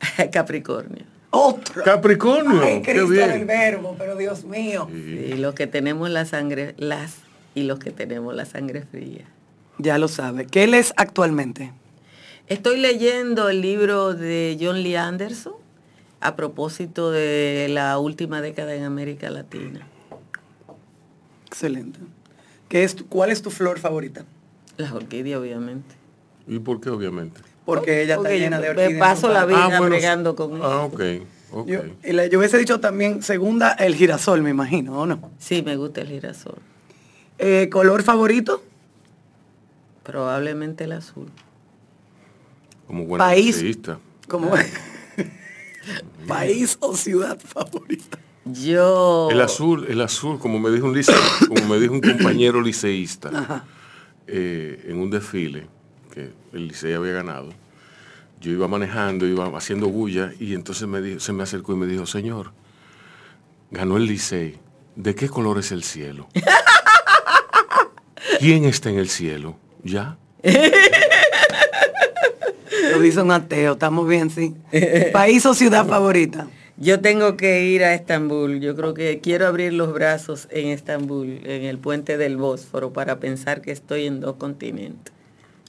[0.32, 1.04] Capricornio.
[1.32, 1.84] Otro.
[1.84, 3.28] Capricornio, Ay, qué Cristo bien.
[3.30, 4.88] del verbo, pero Dios mío.
[4.92, 7.18] Y los que tenemos la sangre, las
[7.54, 9.24] y los que tenemos la sangre fría.
[9.78, 10.46] Ya lo sabe.
[10.46, 11.72] ¿Qué él es actualmente?
[12.48, 15.52] Estoy leyendo el libro de John Lee Anderson
[16.20, 19.86] a propósito de la última década en América Latina.
[21.46, 21.98] Excelente.
[22.68, 24.24] ¿Qué es tu- ¿Cuál es tu flor favorita?
[24.76, 25.94] La orquídea, obviamente.
[26.46, 27.40] ¿Y por qué obviamente?
[27.76, 28.98] Porque ella está llena de me orquídeas.
[29.08, 30.64] paso no la para- vida bregando con eso.
[30.64, 31.00] Ah, ok.
[31.52, 31.66] ok.
[31.68, 35.30] Yo, y le- yo hubiese dicho también segunda el girasol, me imagino, ¿o no?
[35.38, 36.58] Sí, me gusta el girasol.
[37.38, 38.62] Eh, ¿Color favorito?
[40.02, 41.28] Probablemente el azul.
[42.86, 43.62] Como buena País.
[44.28, 44.50] Como
[46.26, 48.18] país o ciudad favorita.
[48.44, 49.28] Yo.
[49.30, 51.12] El azul, el azul, como me dijo un lice-
[51.46, 53.64] como me dijo un compañero liceísta
[54.26, 55.66] eh, en un desfile
[56.10, 57.50] que el liceo había ganado.
[58.40, 61.86] Yo iba manejando, iba haciendo bulla y entonces me dijo, se me acercó y me
[61.86, 62.52] dijo, señor,
[63.70, 64.58] ganó el licey.
[64.96, 66.28] ¿De qué color es el cielo?
[68.40, 69.56] ¿Quién está en el cielo?
[69.82, 70.18] ¿Ya?
[72.92, 74.54] Lo dice un ateo, estamos bien, sí.
[75.12, 76.48] País o ciudad favorita.
[76.76, 78.60] Yo tengo que ir a Estambul.
[78.60, 83.20] Yo creo que quiero abrir los brazos en Estambul, en el puente del Bósforo, para
[83.20, 85.12] pensar que estoy en dos continentes.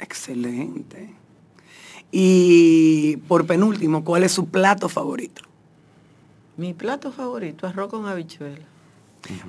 [0.02, 1.14] Excelente.
[2.12, 5.44] Y por penúltimo, ¿cuál es su plato favorito?
[6.58, 8.66] Mi plato favorito, arroz con habichuela.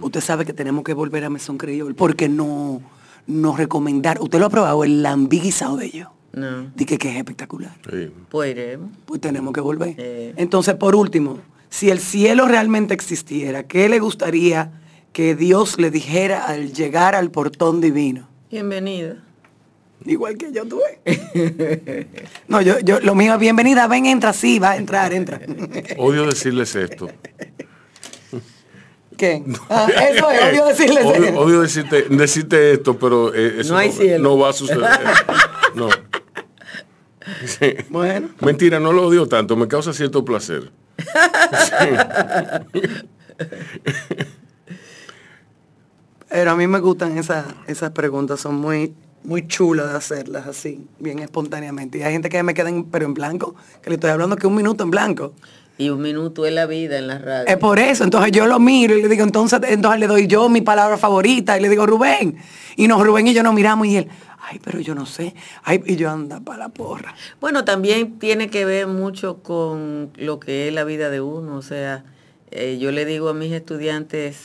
[0.01, 2.81] Usted sabe que tenemos que volver a Mesón Criol porque no
[3.27, 4.21] nos recomendar.
[4.21, 6.09] ¿Usted lo ha probado el lambí guisado de ellos?
[6.33, 7.77] No, Dije que es espectacular.
[7.91, 8.11] Sí.
[8.31, 8.91] pues iremos.
[9.05, 9.95] Pues tenemos que volver.
[9.99, 10.33] Eh.
[10.37, 11.39] Entonces, por último,
[11.69, 14.81] si el cielo realmente existiera, ¿qué le gustaría
[15.13, 18.29] que Dios le dijera al llegar al portón divino?
[18.51, 19.23] Bienvenida.
[20.07, 21.01] Igual que yo tuve.
[22.49, 25.41] No, yo, yo, lo mío es bienvenida, ven, entra, sí, va a entrar, entra.
[25.99, 27.09] Odio decirles esto.
[29.17, 29.43] ¿Qué?
[29.71, 31.39] Ah, eso es, obvio decirles Odio, eso.
[31.41, 34.23] odio decirte, decirte esto, pero eh, eso No hay cielo.
[34.31, 34.91] no va a suceder.
[35.75, 35.89] No.
[37.47, 37.75] Sí.
[37.89, 40.73] Bueno, Mentira, no lo odio tanto, me causa cierto placer.
[46.29, 50.87] pero a mí me gustan esas, esas preguntas, son muy, muy chulas de hacerlas así,
[50.99, 51.99] bien espontáneamente.
[51.99, 54.47] Y hay gente que me queda en, pero en blanco, que le estoy hablando que
[54.47, 55.35] un minuto en blanco.
[55.79, 57.47] Y un minuto es la vida en la radio.
[57.47, 60.49] Es por eso, entonces yo lo miro y le digo, entonces, entonces le doy yo
[60.49, 62.37] mi palabra favorita y le digo, Rubén.
[62.77, 64.09] Y no, Rubén y yo nos miramos y él,
[64.39, 65.35] ay, pero yo no sé.
[65.65, 67.15] Ay, y yo anda para la porra.
[67.41, 71.57] Bueno, también tiene que ver mucho con lo que es la vida de uno.
[71.57, 72.05] O sea,
[72.51, 74.37] eh, yo le digo a mis estudiantes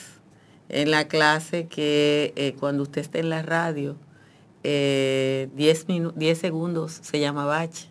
[0.70, 3.98] en la clase que eh, cuando usted esté en la radio,
[4.63, 7.88] eh, 10, minu- 10 segundos se llama bache.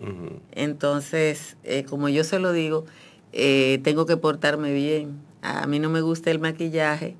[0.00, 0.40] Ujú.
[0.52, 2.84] Entonces, eh, como yo se lo digo,
[3.32, 5.18] eh, tengo que portarme bien.
[5.42, 7.16] A mí no me gusta el maquillaje,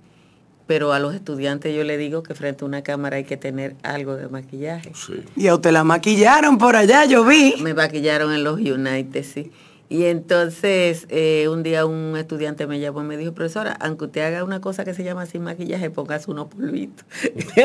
[0.66, 3.76] pero a los estudiantes yo le digo que frente a una cámara hay que tener
[3.82, 4.92] algo de maquillaje.
[4.94, 5.22] Sí.
[5.36, 7.54] Y a usted la maquillaron por allá, yo vi.
[7.60, 9.52] Me maquillaron en los United, sí.
[9.90, 14.22] Y entonces eh, un día un estudiante me llamó y me dijo, profesora, aunque usted
[14.22, 17.04] haga una cosa que se llama sin maquillaje, póngase unos polvitos.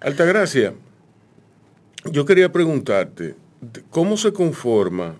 [0.00, 0.72] Altagracia,
[2.10, 3.34] yo quería preguntarte,
[3.90, 5.16] ¿cómo se conforma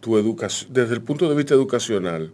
[0.00, 2.32] tu educación, desde el punto de vista educacional,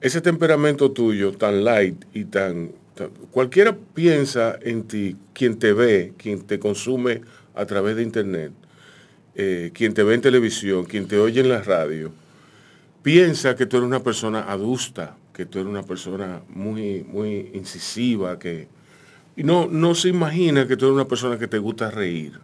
[0.00, 6.12] ese temperamento tuyo tan light y tan, tan- Cualquiera piensa en ti, quien te ve,
[6.16, 7.22] quien te consume
[7.54, 8.52] a través de internet,
[9.36, 12.12] eh, quien te ve en televisión, quien te oye en la radio,
[13.02, 18.38] piensa que tú eres una persona adusta, que tú eres una persona muy, muy incisiva,
[18.38, 18.68] que
[19.36, 22.40] y no, no se imagina que tú eres una persona que te gusta reír.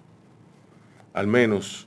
[1.12, 1.86] Al menos.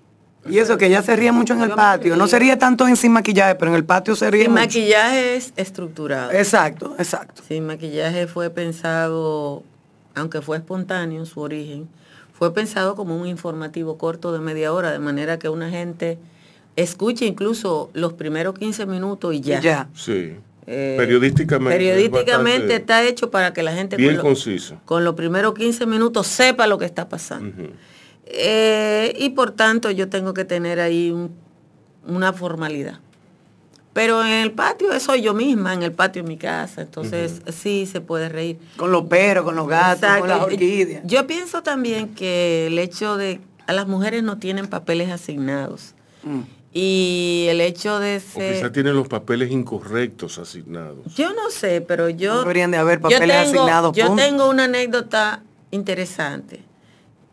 [0.50, 2.18] Y eso que ella se ríe mucho en el patio.
[2.18, 4.64] No se ríe tanto en sin maquillaje, pero en el patio se ríe Sin mucho.
[4.64, 6.32] maquillaje es estructurado.
[6.32, 7.42] Exacto, exacto.
[7.48, 9.64] Sin maquillaje fue pensado,
[10.16, 11.88] aunque fue espontáneo en su origen,
[12.34, 16.18] fue pensado como un informativo corto de media hora, de manera que una gente
[16.76, 19.62] escuche incluso los primeros 15 minutos y ya.
[19.62, 19.90] Ya.
[19.96, 20.36] Sí.
[20.66, 21.78] Eh, periodísticamente.
[21.78, 24.80] Periodísticamente está hecho para que la gente Bien con, lo- conciso.
[24.86, 27.54] con los primeros 15 minutos sepa lo que está pasando.
[28.26, 31.32] Eh, y por tanto yo tengo que tener ahí un-
[32.08, 33.00] una formalidad.
[33.94, 37.86] Pero en el patio soy yo misma, en el patio de mi casa, entonces sí
[37.86, 38.58] se puede reír.
[38.76, 40.20] Con los perros, con los gatos, Exacto.
[40.22, 41.04] con las orquídeas.
[41.06, 46.40] Yo pienso también que el hecho de a las mujeres no tienen papeles asignados Mm.
[46.74, 51.14] Y el hecho de O ser quizás tienen los papeles incorrectos asignados.
[51.16, 54.50] yo no sé, pero yo No deberían de haber yo papeles tengo- asignados, Yo tengo
[54.50, 56.62] una anécdota interesante.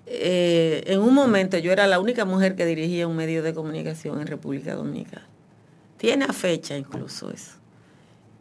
[0.07, 4.20] Eh, en un momento yo era la única mujer que dirigía un medio de comunicación
[4.20, 5.26] en República Dominicana.
[5.96, 7.53] Tiene a fecha incluso eso.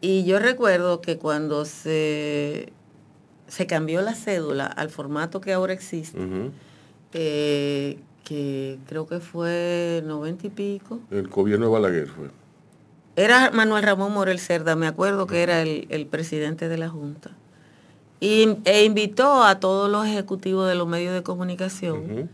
[0.00, 2.72] Y yo recuerdo que cuando se,
[3.46, 6.18] se cambió la cédula al formato que ahora existe,
[7.12, 7.98] eh,
[8.30, 12.28] que creo que fue 90 y pico, El gobierno de Balaguer fue.
[13.16, 17.32] era Manuel Ramón Morel Cerda, me acuerdo que era el, el presidente de la Junta.
[18.20, 22.30] Y, e invitó a todos los ejecutivos de los medios de comunicación.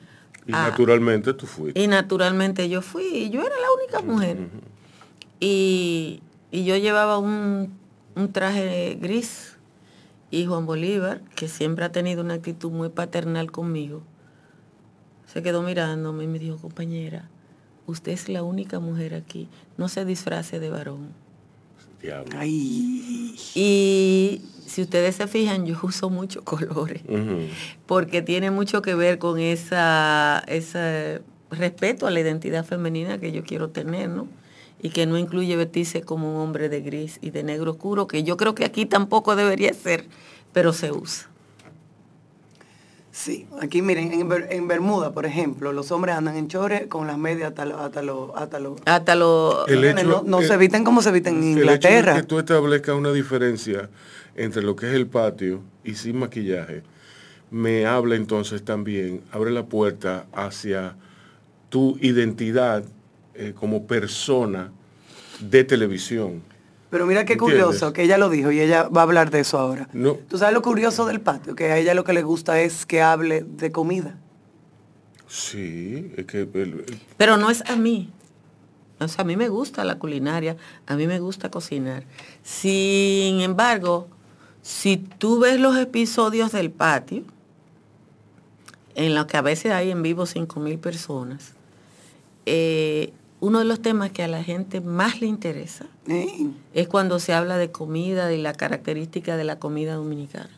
[0.47, 1.81] Y naturalmente tú fuiste.
[1.81, 4.37] Y naturalmente yo fui, y yo era la única mujer.
[5.41, 7.73] y, y yo llevaba un,
[8.17, 9.57] un traje gris.
[10.31, 14.03] Y Juan Bolívar, que siempre ha tenido una actitud muy paternal conmigo,
[15.37, 17.29] se quedó mirándome y me dijo, compañera,
[17.87, 21.11] usted es la única mujer aquí, no se disfrace de varón.
[22.01, 22.35] Diablo.
[22.39, 27.03] Ay, Y si ustedes se fijan, yo uso muchos colores
[27.85, 31.21] porque tiene mucho que ver con esa, ese
[31.51, 34.29] respeto a la identidad femenina que yo quiero tener, ¿no?
[34.81, 38.23] Y que no incluye vestirse como un hombre de gris y de negro oscuro, que
[38.23, 40.07] yo creo que aquí tampoco debería ser,
[40.55, 41.29] pero se usa.
[43.17, 43.47] Sí.
[43.63, 47.17] Aquí miren, en, Ber- en Bermuda, por ejemplo, los hombres andan en chores con las
[47.17, 47.81] medias hasta los...
[47.81, 49.67] Hasta los hasta los- Hasta lo...
[49.67, 51.63] El hecho- no no el- se visten como se visten en El hecho de
[51.97, 52.17] Inglaterra.
[52.17, 53.89] que tú establezcas una diferencia
[54.37, 56.83] entre lo que es el patio y sin maquillaje,
[57.51, 60.95] me habla entonces también, abre la puerta hacia
[61.71, 62.85] tu identidad
[63.35, 64.73] eh, como persona
[65.41, 66.43] de televisión.
[66.97, 67.63] Pero mira qué ¿Entiendes?
[67.67, 69.87] curioso, que ella lo dijo y ella va a hablar de eso ahora.
[69.93, 70.15] No.
[70.15, 73.03] Tú sabes lo curioso del patio, que a ella lo que le gusta es que
[73.03, 74.17] hable de comida.
[75.29, 78.11] Sí, es que el- el- Pero no es a mí.
[78.99, 80.57] O sea, a mí me gusta la culinaria,
[80.87, 82.05] a mí me gusta cocinar.
[82.43, 84.09] Sin embargo,
[84.63, 87.25] si tú ves los episodios del patio,
[88.95, 91.53] en los que a veces hay en vivo 5 mil personas,
[92.47, 93.13] eh,
[93.47, 96.27] uno de los temas que a la gente más le interesa ¿eh?
[96.75, 100.51] es cuando se habla de comida y la característica de la comida dominicana.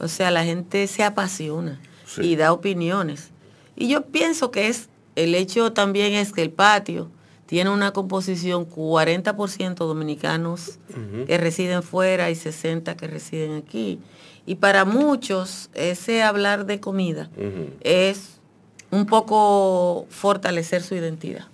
[0.00, 2.22] O sea, la gente se apasiona Sí.
[2.22, 3.30] y da opiniones.
[3.76, 7.10] Y yo pienso que es el hecho también es que el patio
[7.46, 10.78] tiene una composición 40% dominicanos
[11.26, 14.00] que residen fuera y 60 que residen aquí.
[14.46, 17.30] Y para muchos ese hablar de comida
[17.80, 18.40] es
[18.90, 21.46] un poco fortalecer su identidad.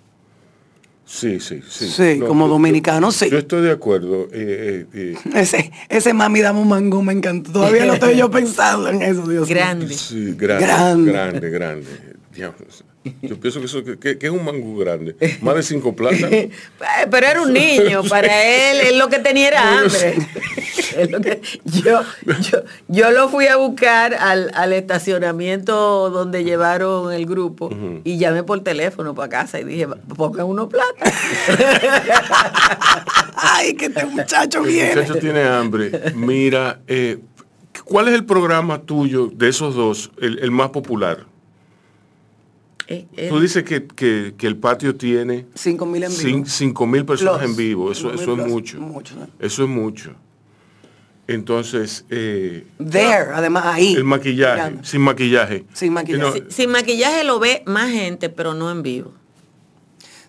[1.11, 1.89] Sí, sí, sí.
[1.89, 3.29] Sí, como yo- dominicano, sí.
[3.31, 4.29] Yo estoy de acuerdo.
[4.33, 7.53] eh, eh, eh, Ese, ese mami dame un mango me encantó.
[7.53, 9.57] Todavía lo estoy yo pensando en eso, Dios mío.
[9.57, 9.95] Grande.
[9.95, 11.13] Sí, grande, Grande.
[11.13, 11.87] grande, grande.
[12.33, 12.85] Diablos.
[13.23, 15.17] Yo pienso que eso que, que- es un mangú grande.
[15.41, 16.31] Más de cinco platas.
[16.31, 16.51] Eh,
[17.11, 18.27] Pero era un niño, para
[18.73, 20.17] él, él lo que tenía era hambre.
[20.97, 22.03] Es lo que- yo,
[22.51, 27.71] yo, yo lo fui a buscar al, al estacionamiento donde llevaron el grupo
[28.05, 31.05] y llamé por teléfono para casa y dije, pongan uno plata.
[33.37, 34.95] Ay, que este muchacho El viene.
[34.97, 36.13] muchacho tiene hambre.
[36.15, 37.19] Mira, eh,
[37.85, 41.27] ¿cuál es el programa tuyo de esos dos, el, el más popular?
[42.93, 46.21] Eh, eh, Tú dices que, que- que el patio tiene Cinco mil en vivo.
[46.23, 47.93] cin- cinco mil personas Los en vivo.
[47.93, 48.81] Eso, 5.000 eso es mucho.
[48.81, 49.29] mucho, ¿no?
[49.39, 50.15] Eso es mucho.
[51.29, 53.95] Entonces, eh, There, además ahí.
[53.95, 54.85] el maquillaje, Mirando.
[54.85, 55.65] sin maquillaje.
[55.73, 56.41] Sin maquillaje.
[56.41, 59.13] No, sin maquillaje lo ve más gente, pero no en vivo.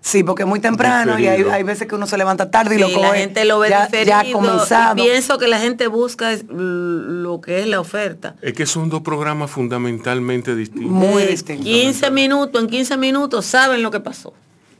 [0.03, 2.87] Sí, porque es muy temprano y hay, veces que uno se levanta tarde y lo
[2.87, 3.07] Sí, coge.
[3.07, 4.07] la gente lo ve ya, diferido.
[4.07, 4.97] ya ha comenzado.
[4.97, 8.35] Y pienso que la gente busca lo que es la oferta.
[8.41, 10.89] Es que son dos programas fundamentalmente distintos.
[10.91, 11.63] Muy Eh, distinto.
[11.63, 14.33] 15 minutos, en 15 minutos saben lo que pasó.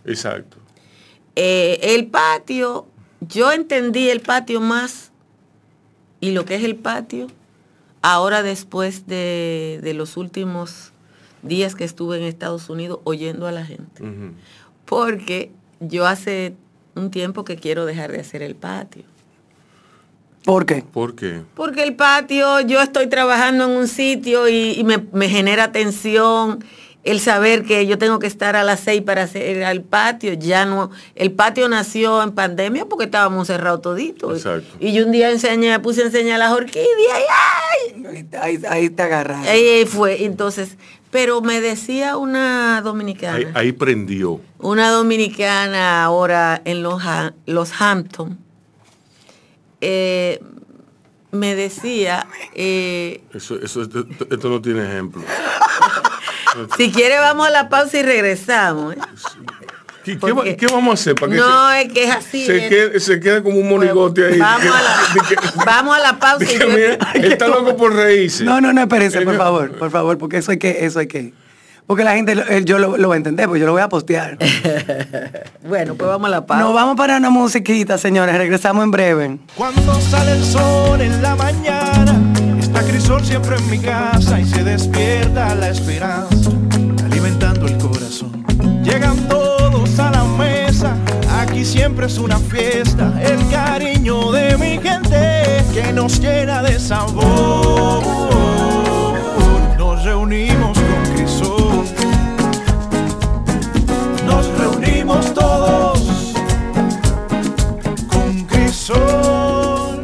[0.06, 0.58] Exacto.
[1.36, 2.88] Eh, el patio,
[3.22, 5.12] yo entendí el patio más
[6.20, 7.28] y lo que es el patio,
[8.02, 10.92] ahora después de, de los últimos
[11.44, 14.04] días que estuve en Estados Unidos oyendo a la gente.
[14.92, 16.54] Porque yo hace
[16.96, 19.04] un tiempo que quiero dejar de hacer el patio.
[20.44, 20.84] ¿Por qué?
[20.84, 21.44] ¿Por qué?
[21.56, 26.62] Porque el patio, yo estoy trabajando en un sitio y, y me, me genera tensión
[27.06, 30.34] el saber que yo tengo que estar a las seis para hacer el patio.
[30.34, 34.40] Ya no, el patio nació en pandemia porque estábamos cerrados toditos.
[34.40, 34.76] Exacto.
[34.82, 38.28] Y yo un día enseñé, puse a enseñar las orquídeas y ¡ay!
[38.42, 39.48] Ahí, ahí te agarras.
[39.48, 40.26] Ahí fue.
[40.26, 40.76] Entonces,
[41.12, 43.38] pero me decía una dominicana.
[43.38, 44.42] Ahí, ahí prendió.
[44.60, 47.04] una dominicana ahora en los,
[47.46, 48.40] los Hampton,
[49.82, 50.42] eh,
[51.32, 55.22] me decía, eh, Eso, eso, esto, esto no tiene ejemplo.
[56.78, 58.96] si quiere vamos a la pausa y regresamos.
[58.96, 59.00] ¿eh?
[60.04, 62.12] ¿Qué, qué Porque- va- qué vamos a hacer para que No, se, es que es
[62.16, 62.46] así.
[62.46, 64.40] se es- quede, se quede como un monigote ahí?
[64.40, 65.36] Vamos a la, que-
[65.66, 66.98] vamos a la pausa y que, yo- mira,
[67.34, 68.44] está loco por reírse.
[68.44, 71.34] No, no, no, espérese, por favor, por favor, porque eso hay que, eso hay que.
[71.88, 74.38] Porque la gente, yo lo, lo va a entender, porque yo lo voy a postear.
[75.68, 76.64] Bueno, pues vamos a la pausa.
[76.64, 78.36] Nos vamos para una musiquita, señores.
[78.38, 79.38] Regresamos en breve.
[79.56, 82.20] Cuando sale el sol en la mañana,
[82.60, 86.50] está Crisol siempre en mi casa y se despierta la esperanza,
[87.06, 88.44] alimentando el corazón.
[88.84, 89.18] Llegan
[91.82, 98.04] siempre es una fiesta, el cariño de mi gente que nos llena de sabor.
[99.80, 101.86] Nos reunimos con Crisol.
[104.28, 106.34] Nos reunimos todos
[108.12, 110.02] con Crisol.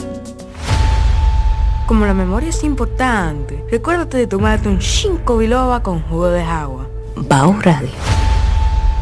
[1.86, 6.88] Como la memoria es importante, recuérdate de tomarte un 5 biloba con jugo de agua.
[7.16, 7.90] Bao Radio.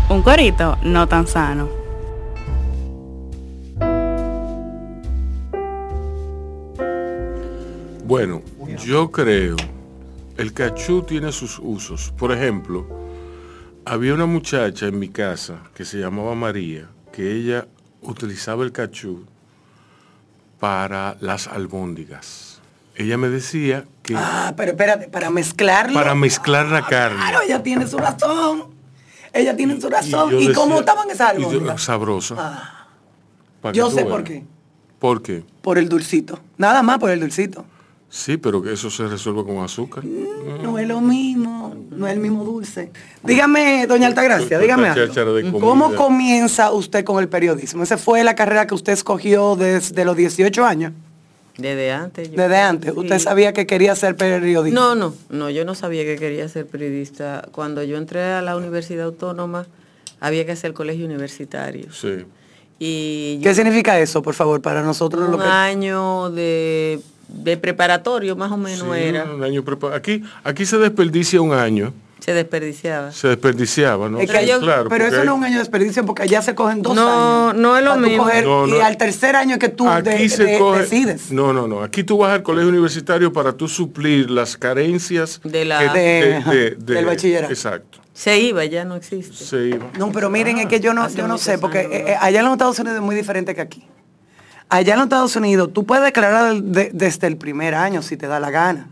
[0.09, 1.84] Un corito no tan sano.
[8.15, 8.41] Bueno,
[8.85, 9.57] yo creo,
[10.37, 12.13] el cachú tiene sus usos.
[12.17, 12.87] Por ejemplo,
[13.83, 17.67] había una muchacha en mi casa que se llamaba María, que ella
[18.01, 19.25] utilizaba el cachú
[20.61, 22.61] para las albóndigas.
[22.95, 25.95] Ella me decía que Ah, pero espérate, para mezclarlo.
[25.95, 27.17] para mezclar la carne.
[27.17, 28.67] Claro, ella tiene su razón.
[29.33, 30.39] Ella tiene su razón.
[30.39, 31.83] ¿Y, cómo estaban esas albóndigas?
[31.83, 32.35] Sabrosa.
[32.39, 32.87] Ah,
[33.59, 34.07] para que yo sé veas.
[34.07, 34.45] por qué.
[34.99, 35.43] ¿Por qué?
[35.61, 36.39] Por el dulcito.
[36.57, 37.65] Nada más por el dulcito.
[38.09, 40.03] Sí, pero que eso se resuelve con azúcar.
[40.05, 42.91] No es lo mismo, no es el mismo dulce.
[43.23, 45.59] Dígame, doña Altagracia, dígame algo.
[45.59, 47.83] ¿Cómo comienza usted con el periodismo?
[47.83, 50.93] ¿Esa fue la carrera que usted escogió desde los 18 años?
[51.57, 52.29] Desde antes.
[52.31, 52.93] yo Desde antes.
[52.95, 54.79] ¿Usted sabía que quería ser periodista?
[54.79, 57.47] No, no, no, yo no sabía que quería ser periodista.
[57.51, 59.65] Cuando yo entré a la Universidad Autónoma,
[60.19, 61.91] había que hacer colegio universitario.
[61.91, 62.25] Sí.
[62.77, 65.47] Y yo- ¿Qué significa eso, por favor, para nosotros lo un que...
[65.47, 69.23] año de, de preparatorio más o menos Sí, era.
[69.25, 69.63] un año
[69.93, 73.11] aquí, aquí se desperdicia un año, Se desperdiciaba.
[73.11, 74.19] se desperdiciaba, ¿no?
[74.19, 76.81] Es que claro, pero eso no es un año de desperdicio porque allá se cogen
[76.81, 77.61] dos No, años.
[77.61, 78.23] no es lo mismo.
[78.25, 78.77] coger- No, no.
[78.77, 81.31] Y al tercer año que tú de- aquí se de- coge, decides.
[81.31, 81.83] No, no, no.
[81.83, 86.75] Aquí tú vas al colegio universitario para tú suplir las carencias De la- que- De-
[86.79, 87.53] del bachillerato.
[87.53, 87.99] Exacto.
[88.13, 89.35] Se iba, ya no existe.
[89.35, 89.87] Se iba.
[89.99, 92.09] No, pero miren, es que yo no, yo no sé, porque años, eh, ¿no?
[92.11, 93.83] eh, allá en los Estados Unidos es muy diferente que aquí.
[94.67, 98.27] Allá en los Estados Unidos tú puedes declarar de- desde el primer año si te
[98.27, 98.89] da la gana.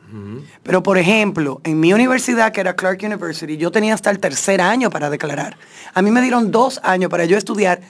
[0.61, 4.61] Pero por ejemplo, en mi universidad, que era Clark University, yo tenía hasta el tercer
[4.61, 5.57] año para declarar.
[5.93, 7.81] A mí me dieron dos años para yo estudiar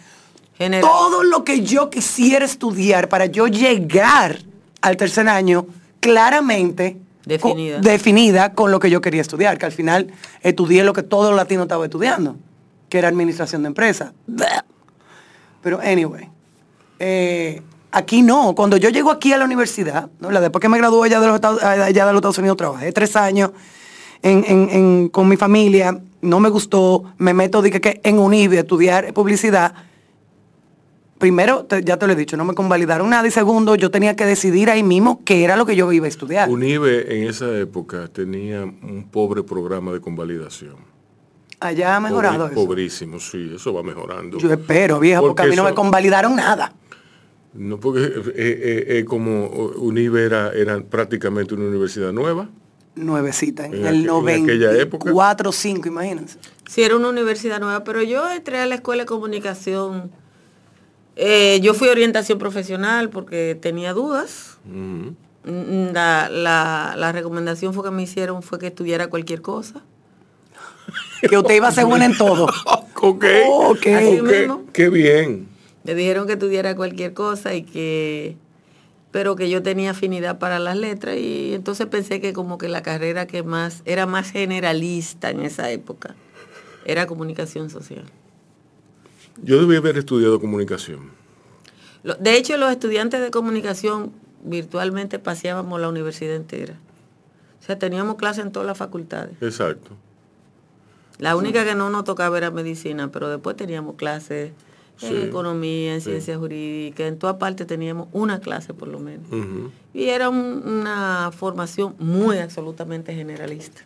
[0.57, 0.81] General.
[0.89, 4.37] todo lo que yo quisiera estudiar para yo llegar
[4.81, 5.65] al tercer año
[5.99, 7.77] claramente Definida.
[7.77, 10.11] co- definida con lo que yo quería estudiar, que al final
[10.41, 12.37] estudié lo que todo los latino estaba estudiando,
[12.89, 14.13] que era administración de empresas.
[15.61, 16.29] Pero anyway,
[16.99, 17.61] eh,
[17.93, 18.53] aquí no.
[18.55, 20.29] Cuando yo llego aquí a la universidad, ¿no?
[20.31, 22.91] La después que me gradué allá de los Estados, allá de los Estados Unidos, trabajé
[22.91, 23.51] tres años
[24.21, 28.57] en- en- en- con mi familia, no me gustó, me meto dije, que en UNIBE
[28.57, 29.73] a estudiar publicidad.
[31.19, 33.25] Primero, te- ya te lo he dicho, no me convalidaron nada.
[33.27, 36.09] Y segundo, yo tenía que decidir ahí mismo qué era lo que yo iba a
[36.09, 36.49] estudiar.
[36.49, 40.75] UNIBE en esa época tenía un pobre programa de convalidación.
[41.61, 42.65] Allá ha mejorado Pobre- eso.
[42.65, 44.37] Pobrísimo, sí, eso va mejorando.
[44.37, 46.73] Yo espero, vieja, porque, a mí no eso- me convalidaron nada.
[47.53, 52.49] No, porque eh, eh, eh, como UNIBE era, era prácticamente una universidad nueva.
[52.95, 55.05] Nuevecita, en, En el aqu- en aquella época.
[55.11, 56.37] 94 5, imagínense.
[56.67, 60.11] Sí, era una universidad nueva, pero yo entré a la escuela de comunicación.
[61.15, 64.57] Eh, yo fui a orientación profesional porque tenía dudas.
[65.45, 69.83] La, la- la recomendación fue que me hicieron fue que estudiara cualquier cosa.
[71.29, 72.47] Que usted iba a ser buena en todo.
[73.05, 73.25] Ok.
[73.47, 73.87] Ok.
[73.87, 74.63] Así Ok, mismo.
[74.71, 75.49] Qué bien.
[75.83, 78.37] Me dijeron que estudiara cualquier cosa y que
[79.11, 82.81] pero que yo tenía afinidad para las letras y entonces pensé que como que la
[82.81, 86.15] carrera que más era más generalista en esa época
[86.83, 88.05] era comunicación social.
[89.41, 91.11] Yo debí haber estudiado comunicación.
[92.19, 94.11] De hecho, los estudiantes de comunicación
[94.43, 96.73] virtualmente paseábamos la universidad entera.
[97.61, 99.35] O sea, teníamos clases en todas las facultades.
[99.41, 99.91] Exacto.
[101.19, 104.51] La única que no nos tocaba era medicina, pero después teníamos clases
[105.01, 106.09] en economía, en sí.
[106.11, 109.27] ciencias jurídicas, en toda parte teníamos una clase por lo menos.
[109.93, 113.81] Y era un- una formación muy absolutamente generalista.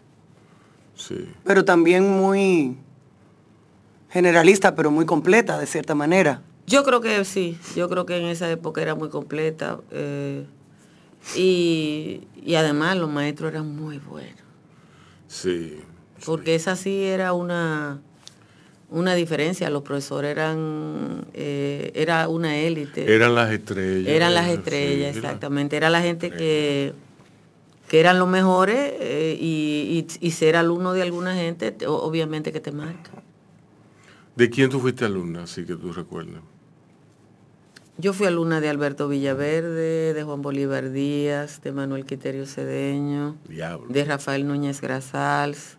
[0.95, 1.27] Sí.
[1.43, 2.75] Pero también muy
[4.09, 6.41] generalista, pero muy completa, de cierta manera.
[6.65, 9.79] Yo creo que sí, yo creo que en esa época era muy completa.
[9.91, 10.45] eh,
[11.35, 14.39] y, y además los maestros eran muy buenos.
[15.27, 15.79] Sí.
[16.25, 18.01] Porque esa sí era una,
[18.89, 19.69] una diferencia.
[19.69, 23.13] Los profesores eran, eh, era una élite.
[23.13, 24.07] Eran las estrellas.
[24.09, 25.75] Eran las estrellas, la- exactamente.
[25.77, 26.93] Era la gente que,
[27.89, 32.59] que eran los mejores eh, y, y- y ser alumno de alguna gente, obviamente que
[32.59, 33.11] te marca.
[34.35, 36.41] ¿De quién tú fuiste alumna, así que tú recuerdas?
[37.99, 43.88] Yo fui alumna de Alberto Villaverde, de Juan Bolívar Díaz, de Manuel Quiterio Cedeño, Diablo.
[43.89, 45.77] de Rafael Núñez Grasals.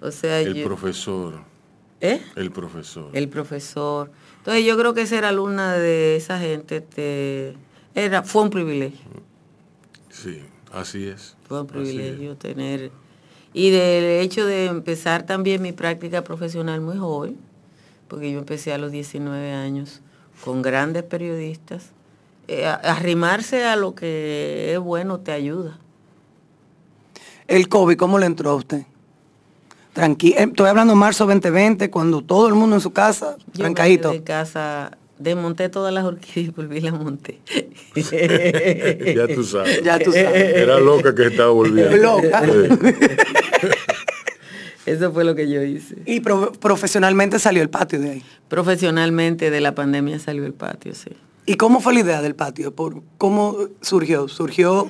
[0.00, 1.42] O sea, El yo- profesor.
[2.00, 2.22] ¿Eh?
[2.36, 3.10] El profesor.
[3.12, 4.10] el profesor.
[4.38, 7.54] Entonces yo creo que ser alumna de esa gente te,
[7.94, 9.06] era, fue un privilegio.
[10.10, 10.42] Sí,
[10.72, 11.36] así es.
[11.46, 12.90] Fue un privilegio tener.
[13.52, 17.36] Y del hecho de empezar también mi práctica profesional muy joven,
[18.08, 20.00] porque yo empecé a los 19 años
[20.44, 21.90] con grandes periodistas.
[22.46, 25.78] eh, arrimarse a lo que es bueno te ayuda.
[27.46, 28.84] El COVID, ¿cómo le entró a usted?
[29.92, 33.62] Tranqui eh, estoy hablando de marzo 2020, cuando todo el mundo en su casa, Yo
[33.64, 34.10] trancadito.
[34.12, 37.40] de casa, desmonté todas las orquídeas y volví y las monté.
[39.14, 39.82] ya tú sabes.
[39.82, 40.54] Ya tú sabes.
[40.56, 41.96] Era loca que estaba volviendo.
[41.96, 42.42] Loca.
[42.44, 42.96] Sí.
[44.86, 45.96] Eso fue lo que yo hice.
[46.06, 48.22] Y pro- profesionalmente salió el patio de ahí.
[48.48, 51.10] Profesionalmente de la pandemia salió el patio, sí.
[51.44, 52.74] ¿Y cómo fue la idea del patio?
[52.74, 54.28] ¿Por ¿Cómo surgió?
[54.28, 54.88] Surgió,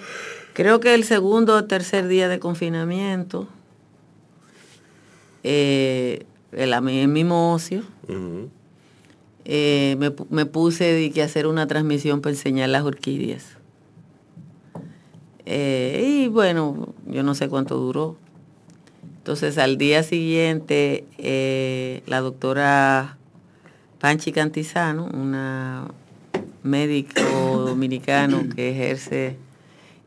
[0.55, 3.49] Creo que el segundo o tercer día de confinamiento,
[5.43, 7.83] eh, el, el mismo ocio,
[9.45, 13.59] eh, me, me puse de que hacer una transmisión para enseñar las orquídeas.
[15.51, 18.19] Eh, y bueno, yo no sé cuánto duró.
[19.17, 23.17] Entonces al día siguiente, eh, la doctora
[23.99, 25.89] Panchi Cantizano, una
[26.63, 27.23] médico
[27.67, 29.37] dominicano que ejerce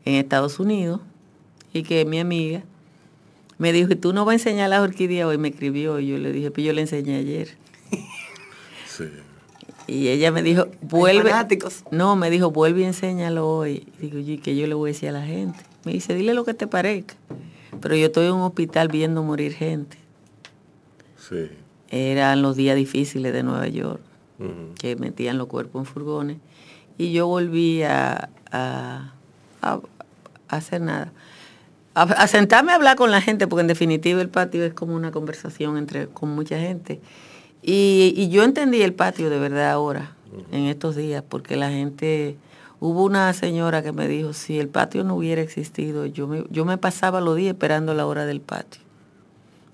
[0.04, 1.00] en Estados Unidos
[1.72, 2.62] y que es mi amiga,
[3.62, 5.38] me dijo, ¿y tú no vas a enseñar las orquídeas hoy?
[5.38, 7.48] Me escribió y yo le dije, pues yo le enseñé ayer.
[8.86, 9.04] Sí.
[9.86, 11.30] Y ella me dijo, vuelve.
[11.90, 13.86] No, me dijo, vuelve y enséñalo hoy.
[14.00, 15.58] Digo, ¿y qué yo le voy a decir a la gente?
[15.84, 17.14] Me dice, dile lo que te parezca.
[17.80, 19.96] Pero yo estoy en un hospital viendo morir gente.
[21.16, 21.48] Sí.
[21.88, 24.00] Eran los días difíciles de Nueva York,
[24.78, 26.36] que metían los cuerpos en furgones.
[26.98, 29.14] Y yo volví a, a,
[29.62, 29.80] a-
[30.48, 31.12] a hacer nada.
[31.94, 34.94] A, a sentarme a hablar con la gente, porque en definitiva el patio es como
[34.94, 37.00] una conversación entre con mucha gente.
[37.62, 40.16] Y, y yo entendí el patio de verdad ahora,
[40.50, 42.36] en estos días, porque la gente,
[42.80, 46.64] hubo una señora que me dijo, si el patio no hubiera existido, yo me, yo
[46.64, 48.80] me pasaba los días esperando la hora del patio,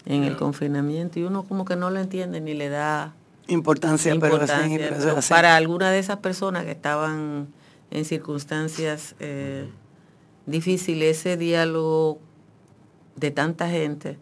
[0.04, 3.14] en el confinamiento, y uno como que no lo entiende ni le da
[3.46, 7.48] importancia, pero pero para alguna de esas personas que estaban
[7.90, 9.68] en circunstancias eh,
[10.48, 12.18] difíciles, ese diálogo
[13.16, 14.18] de tanta gente,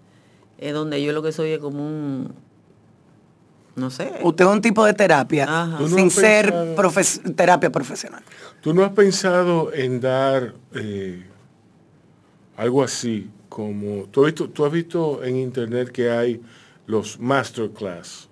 [0.58, 2.32] es donde yo lo que soy es como un,
[3.76, 5.78] no sé, Usted es un tipo de terapia, Ajá.
[5.78, 8.22] ¿Tú no sin ser pensado- profes- terapia profesional.
[8.62, 11.24] ¿Tú no has pensado en dar eh,
[12.56, 14.04] algo así como...
[14.10, 16.40] ¿tú has, visto, tú has visto en internet que hay
[16.86, 18.28] los masterclass?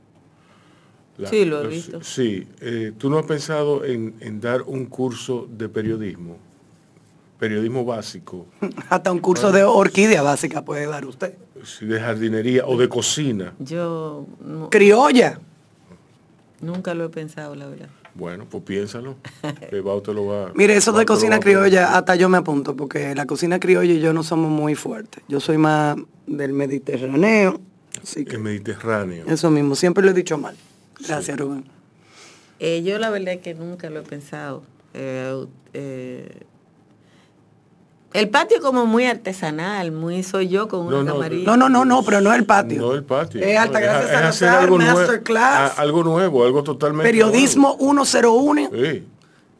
[1.18, 2.02] La- Sí, lo he los- visto.
[2.02, 2.46] Sí.
[2.60, 6.38] eh, ¿Tú no has pensado en, en dar un curso de periodismo?
[7.44, 8.46] Periodismo básico,
[8.88, 11.34] Hasta un curso de orquídea básica puede dar usted.
[11.62, 13.52] sí, de jardinería o de cocina.
[13.58, 15.38] yo no- Criolla.
[16.62, 17.88] nunca lo he pensado, la verdad.
[18.14, 19.16] Bueno, pues piénsalo.
[19.42, 23.26] Que te lo va Mire, eso de cocina criolla, hasta yo me apunto, porque la
[23.26, 25.22] cocina criolla y yo no somos muy fuertes.
[25.28, 27.60] Yo soy más del Mediterráneo,
[28.02, 29.26] así que El Mediterráneo.
[29.26, 30.56] eso mismo, siempre lo he dicho mal.
[31.06, 31.64] Gracias, Rubén.
[32.58, 34.62] Eh, yo la verdad es que nunca lo he pensado.
[34.94, 36.40] Eh, eh,
[38.14, 41.44] el patio como muy artesanal, muy soy yo con una No, no, camarilla.
[41.46, 42.80] No, no, no, no, pero no el patio.
[42.80, 43.42] No el patio.
[43.42, 44.08] Es alta No, gracia
[44.98, 45.78] masterclass.
[45.78, 48.70] a- algo nuevo, algo totalmente Periodismo 101, nuevo.
[48.72, 49.04] Sí.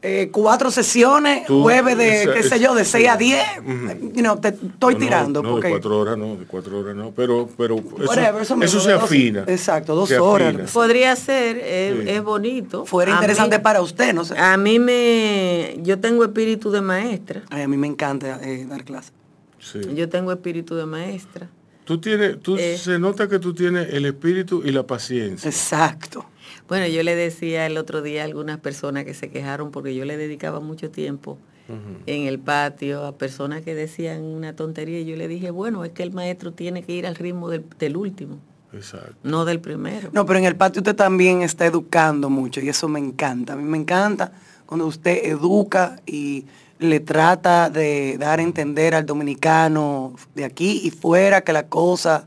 [0.07, 3.25] Eh, cuatro sesiones, Tú- jueves de, esa- qué sé yo, de 6 a sí.
[3.25, 3.43] 10.
[3.61, 4.13] Ujú.
[4.13, 5.43] You know, te estoy No, tirando.
[5.43, 8.43] No, porque, de cuatro horas no, de cuatro horas no, pero, pero eso, Whatever, eso
[8.43, 9.45] eso, mismo, se dos- afina.
[9.47, 10.49] exacto, dos se horas.
[10.55, 10.65] afina.
[10.73, 12.11] Podría ser, es, Sí.
[12.11, 12.85] es bonito.
[12.85, 14.39] fuera A interesante mí- para usted, no sé.
[14.39, 17.43] A mí me, yo tengo espíritu de maestra.
[17.51, 19.13] Ay, a mí me encanta eh, dar clases.
[19.59, 19.81] Sí.
[19.95, 21.49] Yo tengo espíritu de maestra.
[21.85, 22.79] Tú tienes, tú Eh.
[22.79, 25.49] se nota que tú tienes el espíritu y la paciencia.
[25.49, 26.27] Exacto.
[26.69, 30.05] Bueno, yo le decía el otro día a algunas personas que se quejaron porque yo
[30.05, 31.39] le dedicaba mucho tiempo
[32.07, 35.93] en el patio a personas que decían una tontería y yo le dije, bueno, es
[35.93, 38.39] que el maestro tiene que ir al ritmo del, del último,
[38.75, 39.15] Exacto.
[39.23, 40.11] no del primero.
[40.13, 43.55] No, pero en el patio usted también está educando mucho y eso me encanta.
[43.55, 44.33] A mí me encanta
[44.67, 46.45] cuando usted educa y
[46.79, 52.25] le trata de dar a entender al dominicano de aquí y fuera que las cosas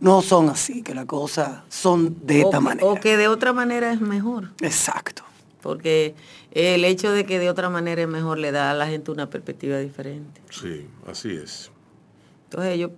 [0.00, 2.86] no son así, que las cosas son de o, esta manera.
[2.86, 5.22] o que de otra manera es mejor, Exacto.
[5.62, 6.14] porque
[6.52, 9.30] el hecho de que de otra manera es mejor le da a la gente una
[9.30, 10.40] perspectiva diferente.
[10.50, 11.70] Sí, así es.
[12.44, 12.90] Entonces yo,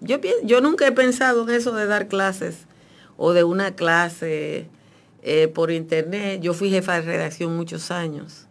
[0.45, 2.67] yo nunca he pensado en eso de dar clases
[3.19, 4.67] o de una clase
[5.23, 6.41] eh, por internet.
[6.41, 8.47] Yo fui jefa de redacción muchos años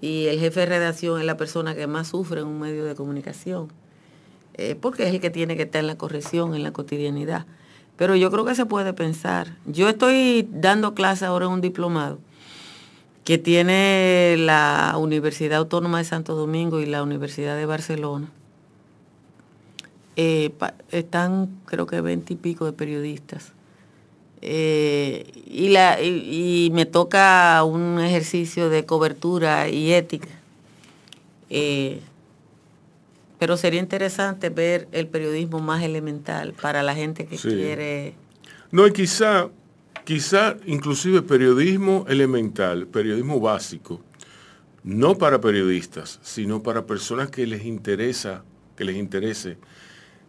[0.00, 2.94] y el jefe de redacción es la persona que más sufre en un medio de
[2.94, 3.72] comunicación,
[4.54, 7.46] eh, porque es el que tiene que estar en la corrección, en la cotidianidad.
[7.98, 9.56] Pero yo creo que se puede pensar.
[9.66, 12.18] Yo estoy dando clases ahora en un diplomado
[13.24, 18.30] que tiene la Universidad Autónoma de Santo Domingo y la Universidad de Barcelona.
[20.16, 20.50] Eh,
[20.92, 23.52] están creo que veinte y pico de periodistas.
[24.42, 30.28] Eh, y, la, y me toca un ejercicio de cobertura y ética.
[31.50, 32.00] Eh,
[33.38, 37.48] pero sería interesante ver el periodismo más elemental para la gente que Sí.
[37.48, 38.14] quiere...
[38.70, 39.48] No, y quizá,
[40.04, 44.00] quizá inclusive periodismo elemental, periodismo básico,
[44.84, 48.42] no para periodistas, sino para personas que les interesa,
[48.76, 49.56] que les interese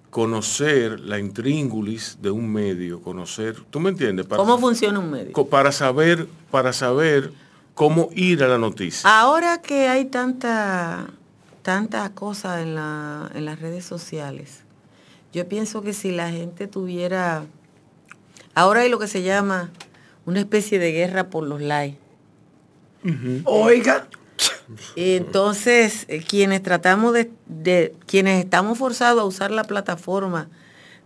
[0.10, 4.26] conocer la intríngulis de un medio, conocer, ¿tú me entiendes?
[4.26, 5.34] Para, ¿Cómo funciona un medio?
[5.49, 7.32] para saber, para saber
[7.76, 9.07] cómo ir a la noticia.
[9.20, 11.07] Ahora que hay tanta,
[11.70, 14.62] tanta cosa en, la, en las redes sociales,
[15.32, 17.46] yo pienso que si la gente tuviera...
[18.56, 19.70] Ahora hay lo que se llama
[20.26, 22.00] una especie de guerra por los likes.
[23.46, 24.08] Oiga,
[24.96, 30.50] Y entonces, eh, quienes tratamos de, de- quienes estamos forzados a usar la plataforma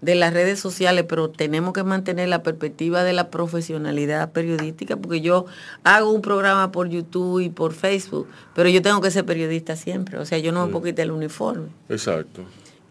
[0.03, 5.21] de las redes sociales, pero tenemos que mantener la perspectiva de la profesionalidad periodística, porque
[5.21, 5.45] yo
[5.83, 10.17] hago un programa por YouTube y por Facebook, pero yo tengo que ser periodista siempre,
[10.17, 11.67] o sea, yo no me puedo quitar el uniforme.
[11.87, 12.41] Exacto.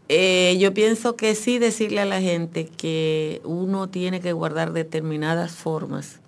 [0.08, 5.52] Eh, yo pienso que sí decirle a la gente que uno tiene que guardar determinadas
[5.52, 6.20] formas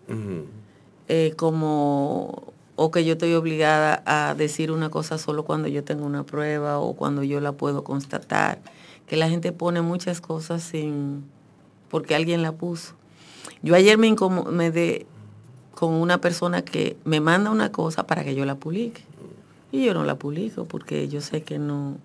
[1.08, 6.04] eh, como o que yo estoy obligada a decir una cosa solo cuando yo tengo
[6.04, 8.58] una prueba o cuando yo la puedo constatar,
[9.06, 11.24] que la gente pone muchas cosas sin
[11.88, 12.94] porque alguien la puso.
[13.62, 15.06] Yo ayer me incomodé
[15.74, 19.02] con una persona que me manda una cosa para que yo la publique.
[19.72, 21.98] Y yo no la publico porque yo sé que no,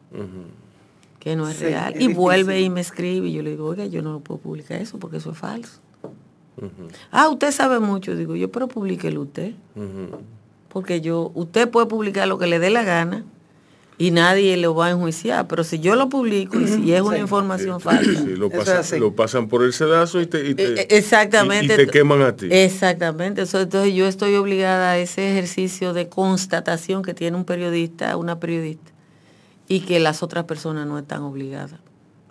[1.20, 1.94] que no es Sí, real.
[1.96, 4.40] es y vuelve y me escribe y yo le digo, oiga, yo no lo puedo
[4.40, 5.80] publicar eso porque eso es falso.
[7.12, 8.16] Ah, usted sabe mucho.
[8.16, 9.54] Digo, yo, pero publíquelo usted.
[10.68, 13.24] Porque yo, usted puede publicar lo que le dé la gana
[14.00, 15.48] y nadie lo va a enjuiciar.
[15.48, 17.22] Pero si yo lo publico y si es una Sí.
[17.22, 18.22] información falsa.
[18.22, 18.98] sí, lo, pasan, así.
[18.98, 21.74] lo pasan por el sedazo y te, y te- Eh, eh, Exactamente.
[21.74, 22.48] y- y te queman a ti.
[22.50, 23.42] Exactamente.
[23.42, 28.40] Eso, entonces yo estoy obligada a ese ejercicio de constatación que tiene un periodista, una
[28.40, 28.90] periodista,
[29.68, 31.74] y que las otras personas no están obligadas.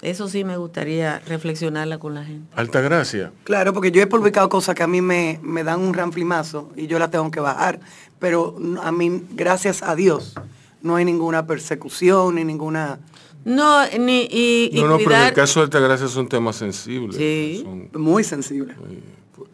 [0.01, 2.47] Eso sí me gustaría reflexionarla con la gente.
[2.57, 3.33] Altagracia.
[3.45, 6.87] claro, porque yo he publicado cosas que a mí me, me dan un ranflimazo y
[6.87, 7.81] yo las tengo que bajar,
[8.21, 10.35] pero a mí, gracias a Dios,
[10.83, 13.01] no hay ninguna persecución ni ninguna...
[13.45, 17.17] No, ni, y, y No, no, pero en el caso de Altagracia son temas sensibles.
[17.17, 17.61] Sí.
[17.63, 18.75] Son- Muy sensible.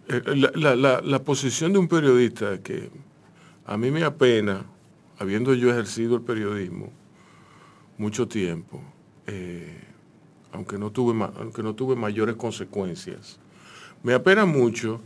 [0.09, 2.91] eh, la, la- la- la posición de un periodista que
[3.67, 4.65] a mí me apena,
[5.19, 6.91] habiendo yo ejercido el periodismo
[7.99, 8.83] mucho tiempo,
[9.27, 9.81] eh,
[10.53, 13.39] aunque, no tuve, ma- aunque no tuve mayores consecuencias,
[14.03, 15.01] me apena mucho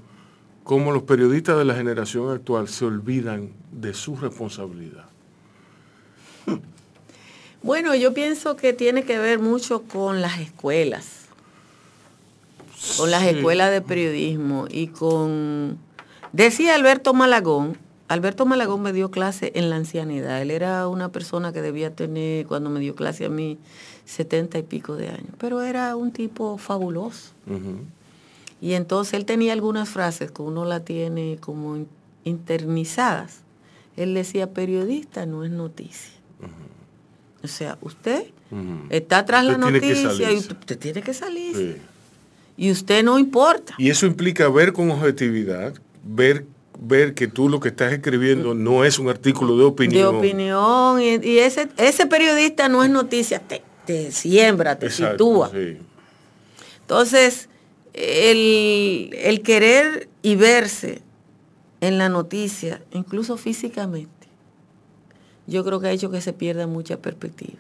[0.64, 5.07] cómo los periodistas de la generación actual se olvidan de su responsabilidad.
[7.63, 11.07] Bueno, yo pienso que tiene que ver mucho con las escuelas,
[12.97, 13.31] con las Sí.
[13.31, 15.77] escuelas de periodismo y con...
[16.33, 17.77] Decía Alberto Malagón,
[18.07, 22.47] Alberto Malagón me dio clase en la ancianidad, él era una persona que debía tener,
[22.47, 23.59] cuando me dio clase a mí,
[24.05, 27.33] setenta y pico de años, pero era un tipo fabuloso.
[28.61, 31.89] Y entonces él tenía algunas frases que uno la tiene como in-
[32.25, 33.41] internizadas.
[33.97, 36.13] Él decía, periodista no es noticia.
[37.43, 38.24] O sea, usted
[38.91, 41.57] está tras la Usted noticia y usted, usted tiene que salir.
[41.57, 41.76] Sí.
[42.57, 43.74] Y usted no importa.
[43.78, 46.45] Y eso implica ver con objetividad, ver,
[46.80, 50.12] ver que tú lo que estás escribiendo no es un artículo de opinión.
[50.12, 51.01] De opinión.
[51.01, 55.51] Y, y ese, ese periodista no es noticia, te, te siembra, te Exacto, sitúa.
[55.51, 55.78] sí.
[56.80, 57.49] Entonces,
[57.93, 61.03] el, el querer y verse
[61.80, 64.18] en la noticia, incluso físicamente,
[65.49, 67.59] yo creo que ha hecho que se pierda mucha perspectiva.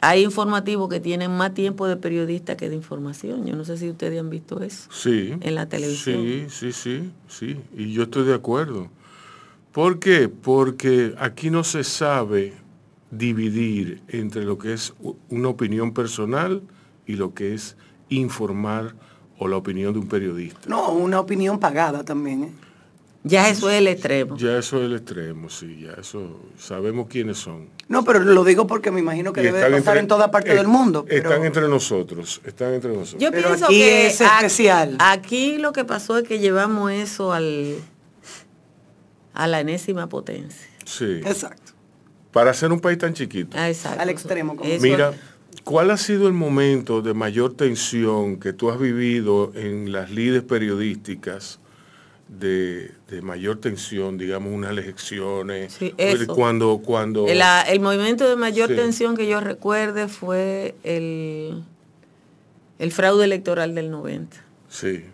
[0.00, 3.46] Hay informativos que tienen más tiempo de periodista que de información.
[3.46, 4.90] Yo no sé si ustedes han visto eso.
[4.90, 5.34] Sí.
[5.40, 6.22] En la televisión.
[6.22, 7.56] Sí, sí, sí, sí.
[7.76, 8.88] Y yo estoy de acuerdo.
[9.72, 10.28] ¿Por qué?
[10.28, 12.54] Porque aquí no se sabe
[13.10, 14.94] dividir entre lo que es
[15.28, 16.62] una opinión personal
[17.06, 17.76] y lo que es
[18.08, 18.94] informar
[19.38, 20.60] o la opinión de un periodista.
[20.68, 22.44] No, una opinión pagada también.
[22.44, 22.52] ¿eh?
[23.28, 24.36] Ya eso es el extremo.
[24.36, 27.68] Ya eso es el extremo, sí, ya eso sabemos quiénes son.
[27.88, 30.52] No, pero lo digo porque me imagino que Y debe pasar entre- en toda parte
[30.52, 31.04] eh, del mundo.
[31.08, 33.20] pero- Están entre nosotros, están entre nosotros.
[33.20, 34.96] Yo Pero pienso aquí que es especial.
[35.00, 37.74] aquí lo que pasó es que llevamos eso al
[39.34, 40.66] a la enésima potencia.
[40.84, 41.20] sí.
[41.24, 41.72] Exacto.
[42.32, 43.56] Para ser un país tan chiquito.
[43.58, 44.00] Ah, exacto.
[44.00, 45.12] Al extremo, como- Eso- Mira,
[45.64, 50.42] ¿cuál ha sido el momento de mayor tensión que tú has vivido en las lides
[50.42, 51.60] periodísticas
[52.28, 55.72] de, de mayor tensión, digamos, unas elecciones.
[55.74, 56.34] Sí, eso.
[56.34, 57.26] Cuando, cuando...
[57.28, 58.74] El, ah, el movimiento de mayor Sí.
[58.76, 61.62] tensión que yo recuerde fue el,
[62.78, 64.36] el fraude electoral del 90,
[64.68, 65.04] Sí.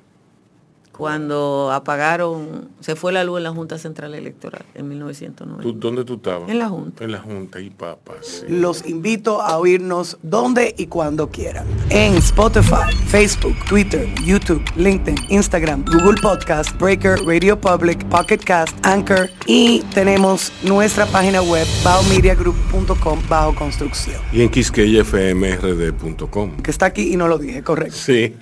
[0.97, 5.62] Cuando apagaron, se fue la luz en la Junta Central Electoral en 1990.
[5.62, 6.49] ¿Tú, ¿Dónde tú estabas?
[6.51, 7.05] En la Junta.
[7.05, 8.26] En la Junta, y papas.
[8.26, 8.47] sí.
[8.49, 11.66] Los invito a oírnos donde y cuando quieran.
[11.90, 19.30] En Spotify, Facebook, Twitter, YouTube, LinkedIn, Instagram, Google Podcast, Breaker, Radio Public, Pocket Cast, Anchor
[19.47, 24.20] y tenemos nuestra página web baomediagroup.com bajo construcción.
[24.32, 26.57] Y en quisqueyafmrd.com.
[26.62, 27.97] Que está aquí y no lo dije, correcto.
[27.97, 28.34] Sí.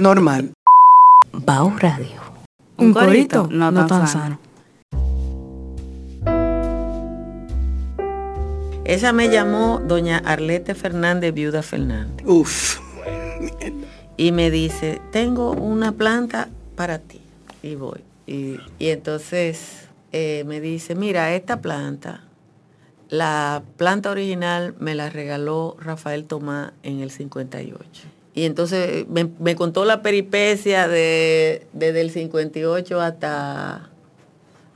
[0.00, 0.52] Normal.
[1.32, 2.20] Bao Radio.
[2.78, 4.22] Un corito no no, tan tan sano.
[4.22, 4.46] sano.
[8.84, 12.78] Esa me llamó doña Arlete Fernández, viuda Fernández, Uf.
[14.16, 17.20] y me dice, tengo una planta para ti.
[17.64, 18.00] Y voy.
[18.28, 22.22] Y, y entonces eh, me dice, mira, esta planta,
[23.08, 28.02] la planta original me la regaló Rafael Tomás en el 58.
[28.36, 33.88] Y entonces me, me contó la peripecia de, desde el 58 hasta,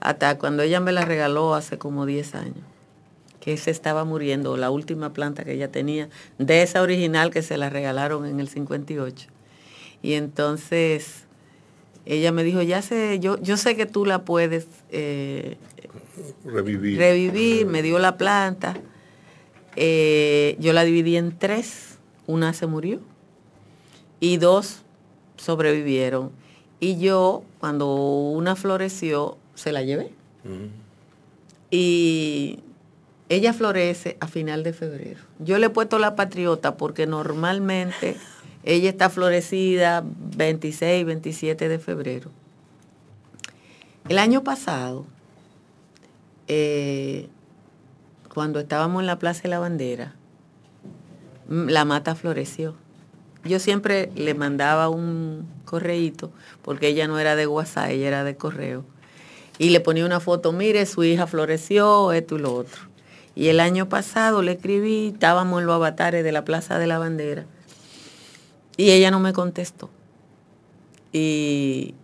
[0.01, 2.65] hasta cuando ella me la regaló hace como 10 años
[3.39, 6.09] que se estaba muriendo, la última planta que ella tenía,
[6.39, 9.29] de esa original que se la regalaron en el 58.
[10.03, 11.25] Y entonces
[12.07, 15.59] ella me dijo, ya sé, yo, yo sé que tú la puedes eh,
[16.47, 16.99] Revivir.
[16.99, 18.75] revivir, me dio la planta.
[19.77, 23.01] Eh, yo la dividí en tres, una se murió
[24.21, 24.83] y dos
[25.37, 26.31] sobrevivieron.
[26.79, 30.13] Y yo, cuando una floreció, se la llevé.
[30.45, 30.69] Ujú.
[31.71, 32.61] Y
[33.29, 35.21] ella florece a final de febrero.
[35.39, 38.17] Yo le he puesto la patriota porque normalmente
[38.65, 42.31] ella está florecida 26, 27 de febrero.
[44.09, 45.07] El año pasado,
[46.49, 47.29] eh,
[48.35, 50.15] cuando estábamos en la Plaza de la Bandera,
[51.49, 52.75] mm, la mata floreció.
[53.45, 56.31] Yo siempre le mandaba un correíto,
[56.63, 58.85] porque ella no era de WhatsApp, ella era de correo.
[59.59, 62.83] Y le ponía una foto, mire, su hija floreció, esto y lo otro.
[63.35, 66.99] Y el año pasado le escribí, estábamos en los avatares de la Plaza de la
[66.99, 67.47] Bandera.
[68.77, 69.89] Y ella no me contestó.
[71.13, 71.95] Y,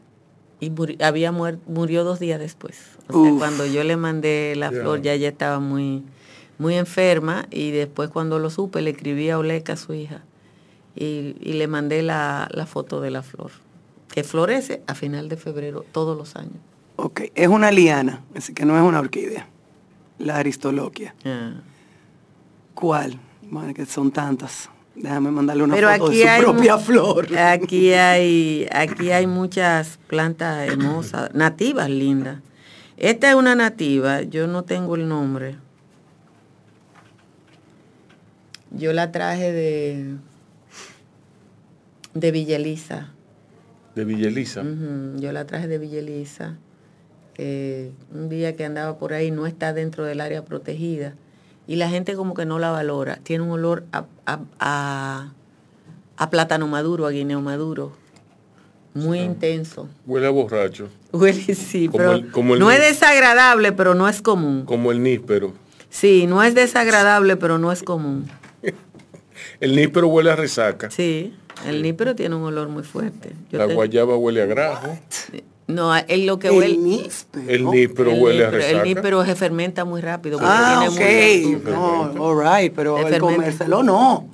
[0.61, 2.79] y muri- había muer- murió dos días después.
[3.09, 6.03] O sea, cuando yo le mandé la flor, ya ella estaba muy,
[6.59, 7.47] muy enferma.
[7.51, 10.23] Y después cuando lo supe, le escribí a Oleca, su hija.
[10.97, 13.51] Y, y le mandé la, la foto de la flor.
[14.09, 16.57] Que florece a final de febrero todos los años.
[16.97, 19.47] Ok, es una liana, así que no es una orquídea.
[20.19, 21.15] La aristoloquia.
[21.27, 21.53] Ah.
[22.75, 23.21] ¿Cuál?
[23.43, 24.71] Bueno, que son tantas.
[24.95, 27.37] Déjame mandarle una Pero foto aquí de su hay propia flor.
[27.37, 32.39] Aquí hay, aquí hay muchas plantas hermosas, nativas lindas.
[32.97, 35.57] Esta es una nativa, yo no tengo el nombre.
[38.71, 40.17] Yo la traje de
[42.21, 43.13] de Villa Elisa.
[43.95, 44.63] De Villeliza.
[44.63, 46.57] Ujú, Yo la traje de Villa Elisa.
[47.39, 51.13] eh, un día que andaba por ahí no está dentro del área protegida
[51.67, 53.17] y la gente como que no la valora.
[53.23, 55.33] Tiene un olor a, a- a-
[56.17, 57.93] a plátano maduro, a guineo maduro,
[58.95, 59.87] muy intenso.
[60.07, 60.89] Huele a borracho.
[61.13, 64.65] Huele, sí, Como pero el- como el no es desagradable, pero no es común.
[64.65, 65.53] Como el níspero.
[65.91, 68.27] Sí, no es desagradable, pero no es común.
[69.61, 70.91] El níspero huele a resaca.
[70.91, 71.35] Sí,
[71.67, 73.33] el nípero tiene un olor muy fuerte.
[73.51, 74.99] Yo La te- guayaba huele a grajo.
[75.67, 76.77] no, es lo que El huele.
[76.77, 77.45] níspero.
[77.49, 78.77] El níspero el huele a níspero- resaca.
[78.83, 80.39] El níspero se fermenta muy rápido.
[80.43, 81.63] Ah, tiene ok.
[81.65, 83.27] No, all right, pero el fermento.
[83.27, 84.29] comérselo no.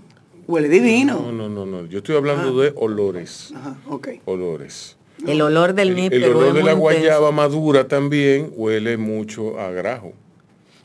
[0.48, 1.20] Huele divino.
[1.20, 1.86] No, no, no, no.
[1.86, 3.52] Yo estoy hablando de olores.
[3.54, 4.08] Ajá, ok.
[4.24, 4.96] Olores.
[5.26, 6.78] El olor del El, el níspero olor de la intenso.
[6.80, 10.12] guayaba madura también huele mucho a grajo.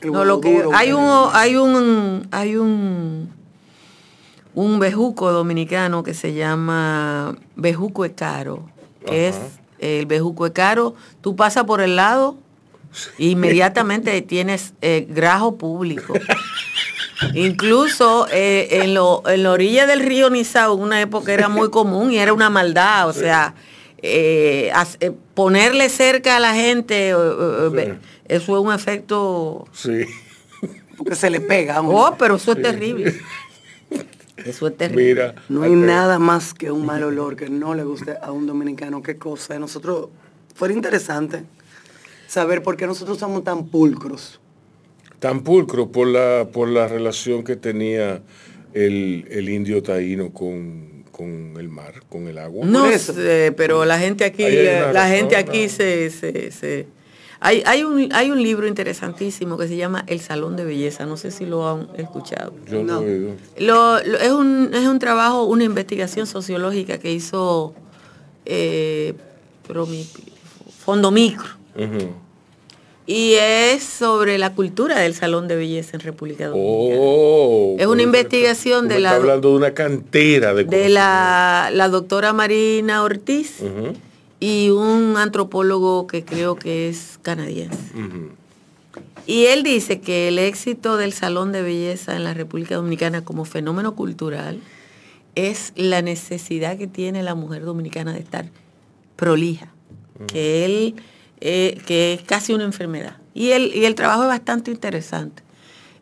[0.00, 3.30] El No, lo que hay un hay un hay un
[4.58, 8.68] un bejuco dominicano que se llama bejuco de caro,
[9.06, 9.46] que es Ajá.
[9.78, 12.36] el bejuco de caro, tú pasas por el lado
[13.18, 16.12] e inmediatamente tienes eh, grajo público.
[17.34, 21.70] Incluso eh, en, lo- en la orilla del río Nizao, en una época era muy
[21.70, 23.54] común y era una maldad, o sea,
[24.02, 30.04] eh, eh, ponerle cerca a la gente, eso es un efecto Sí.
[30.96, 31.76] Porque se le pega.
[31.76, 31.90] a uno.
[31.96, 33.14] Oh, pero eso es terrible.
[34.44, 35.04] Eso es terrible.
[35.04, 35.34] Mira.
[35.48, 39.02] No hay nada más que un mal olor que no le guste a un dominicano.
[39.02, 39.58] Qué cosa.
[39.58, 40.08] Nosotros,
[40.54, 41.44] fuera interesante
[42.26, 44.40] saber por qué nosotros somos tan pulcros.
[45.18, 48.22] Tan pulcro por la, por la relación que tenía
[48.72, 52.64] el, el indio taíno con, con el mar, con el agua.
[52.64, 55.68] No sé, pero la gente aquí, una la gente aquí ¿no?
[55.70, 56.86] se, se, se-
[57.40, 61.16] Hay, hay, un, hay un libro interesantísimo que se llama El Salón de Belleza, no
[61.16, 62.52] sé si lo han escuchado.
[62.68, 62.98] Yo No.
[62.98, 63.30] oído.
[63.58, 67.74] Lo- lo- es, un, es un trabajo, una investigación sociológica que hizo
[68.44, 69.14] eh,
[69.68, 70.06] Promi-
[70.84, 71.44] Fondo Micro.
[73.06, 77.00] Y es sobre la cultura del salón de belleza en República Dominicana.
[77.00, 81.88] Oh, Es una pero investigación de la- hablando de una cantera de de la, la
[81.88, 83.60] doctora Marina Ortiz
[84.40, 87.78] y un antropólogo que creo que es canadiense.
[89.26, 93.44] Y él dice que el éxito del salón de belleza en la República Dominicana como
[93.44, 94.60] fenómeno cultural
[95.34, 98.46] es la necesidad que tiene la mujer dominicana de estar
[99.16, 99.72] prolija,
[100.26, 100.94] que él
[101.40, 103.16] eh, que es casi una enfermedad.
[103.34, 105.42] Y el, y el trabajo es bastante interesante.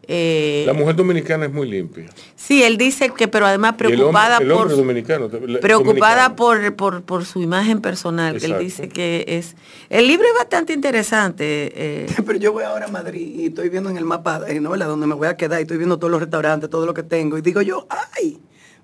[0.08, 2.04] Eh, La mujer dominicana es muy limpia.
[2.36, 5.28] sí, él dice que, pero además Y el hombre- preocupada el por hombre dominicano.
[5.46, 6.36] la- preocupada dominicano.
[6.36, 9.56] por, por, por su imagen personal, que él dice que es...
[9.90, 11.72] El libro es bastante interesante.
[11.74, 14.70] eh, Pero yo voy ahora a Madrid y estoy viendo en el mapa, eh, ¿no?
[14.70, 14.86] ¿verdad?
[14.86, 17.36] Donde me voy a quedar y estoy viendo todos los restaurantes, todo lo que tengo.
[17.36, 18.38] Y digo yo, ay,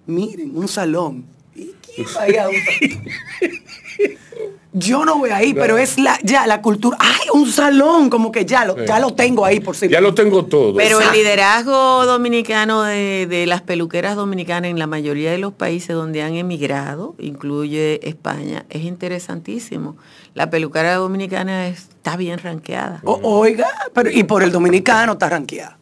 [0.06, 1.24] miren, un salón.
[1.54, 2.26] ¿Y quién va a
[4.74, 6.96] Yo no voy ahí, pero es la, ya la cultura.
[6.98, 8.80] Ay, un salón, como que ya lo, Sí.
[8.88, 9.88] ya lo tengo ahí por si.
[9.88, 10.74] Ya lo tengo todo.
[10.74, 15.94] Pero el liderazgo dominicano de, de las peluqueras dominicanas en la mayoría de los países
[15.94, 19.96] donde han emigrado, incluye España, es interesantísimo.
[20.34, 23.00] La peluquera dominicana está bien ranqueada.
[23.04, 25.76] O- oiga, pero y por el dominicano está ranqueada.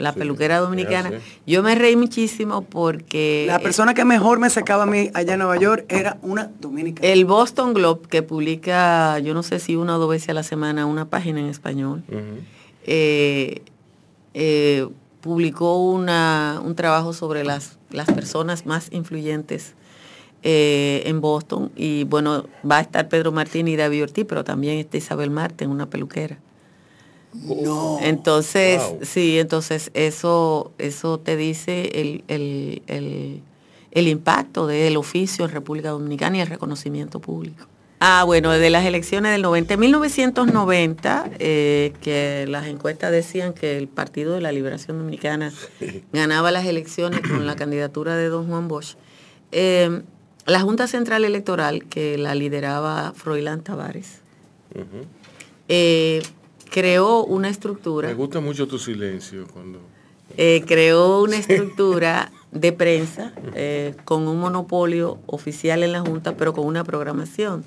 [0.00, 1.10] La peluquera dominicana.
[1.46, 5.38] Yo me reí muchísimo porque La persona que mejor me secaba a mí allá en
[5.40, 7.06] Nueva York era una dominicana.
[7.08, 10.42] el Boston Globe, que publica, yo no sé si una o dos veces a la
[10.42, 12.02] semana, una página en español,
[12.86, 13.62] eh,
[14.34, 14.88] eh,
[15.20, 19.74] publicó una- un trabajo sobre las, las personas más influyentes
[20.42, 21.70] eh, en Boston.
[21.76, 25.68] Y bueno, va a estar Pedro Martín y David Ortiz, pero también está Isabel Marten,
[25.70, 26.38] una peluquera.
[27.32, 27.98] No.
[28.02, 28.98] Entonces, Wow.
[29.02, 33.42] sí, entonces eso, eso te dice el, el- el-
[33.92, 37.66] el impacto del oficio en República Dominicana y el reconocimiento público.
[38.02, 43.76] Ah, bueno, de las elecciones del 90, en 1990, eh, que las encuestas decían que
[43.76, 45.52] el Partido de la Liberación Dominicana
[46.12, 48.94] ganaba las elecciones con la candidatura de don Juan Bosch.
[49.52, 50.02] eh,
[50.46, 54.20] la Junta Central Electoral, que la lideraba Froilán Tavares,
[55.68, 56.22] eh,
[56.70, 59.80] creó una Me estructura, gusta mucho tu silencio cuando.
[60.36, 66.52] eh, creó una estructura de prensa eh, con un monopolio oficial en la Junta, pero
[66.52, 67.64] con una programación.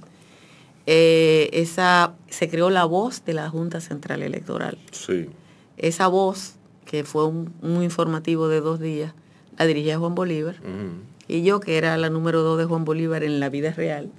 [0.86, 4.78] Eh, esa, se creó la voz de la Junta Central Electoral.
[4.92, 5.30] Sí.
[5.78, 9.14] Esa voz, que fue un, un informativo de dos días,
[9.58, 10.56] la dirigía Juan Bolívar.
[11.28, 14.12] Y yo, que era la número dos de Juan Bolívar en la vida real,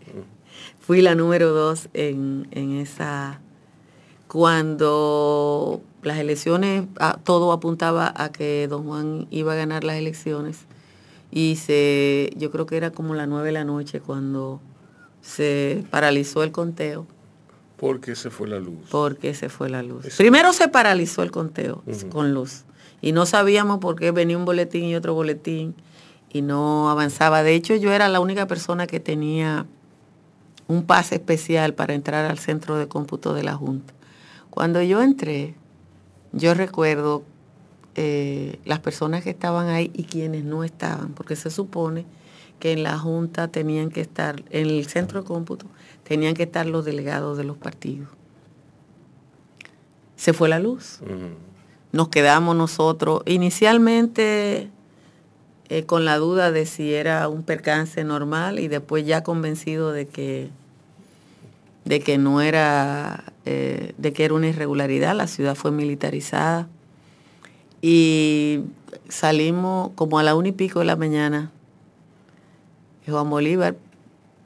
[0.81, 3.41] fui la número dos en, en esa...
[4.35, 10.59] Cuando las elecciones, ah, todo apuntaba a que don Juan iba a ganar las elecciones.
[11.31, 14.61] Y se, yo creo que era como las nueve de la noche cuando
[15.23, 17.07] se paralizó el conteo
[17.77, 18.81] Porque se fue la luz.
[18.91, 20.07] porque se fue la luz.
[20.17, 22.65] Primero se paralizó el conteo con luz
[23.01, 25.77] y no sabíamos por qué venía un boletín y otro boletín
[26.33, 27.45] y no avanzaba.
[27.45, 29.65] De hecho, yo era la única persona que tenía
[30.67, 33.95] un pase especial para entrar al centro de cómputo de la Junta.
[34.55, 35.57] Cuando yo entré,
[36.31, 37.25] yo recuerdo
[37.97, 42.07] eh, las personas que estaban ahí y quienes no estaban, porque se supone
[42.61, 45.67] que en la Junta tenían que estar, en el centro de cómputo,
[46.05, 48.09] tenían que estar los delegados de los partidos.
[50.15, 51.01] Se fue la luz.
[51.91, 54.71] Nos quedamos nosotros inicialmente
[55.69, 60.07] eh, con la duda de si era un percance normal y después ya convencido de
[60.07, 60.51] que
[61.85, 66.69] de que no era eh, de que era una irregularidad la ciudad fue militarizada
[67.83, 68.61] y
[69.09, 71.51] salimos como a la una y pico de la mañana
[73.07, 73.77] Juan Bolívar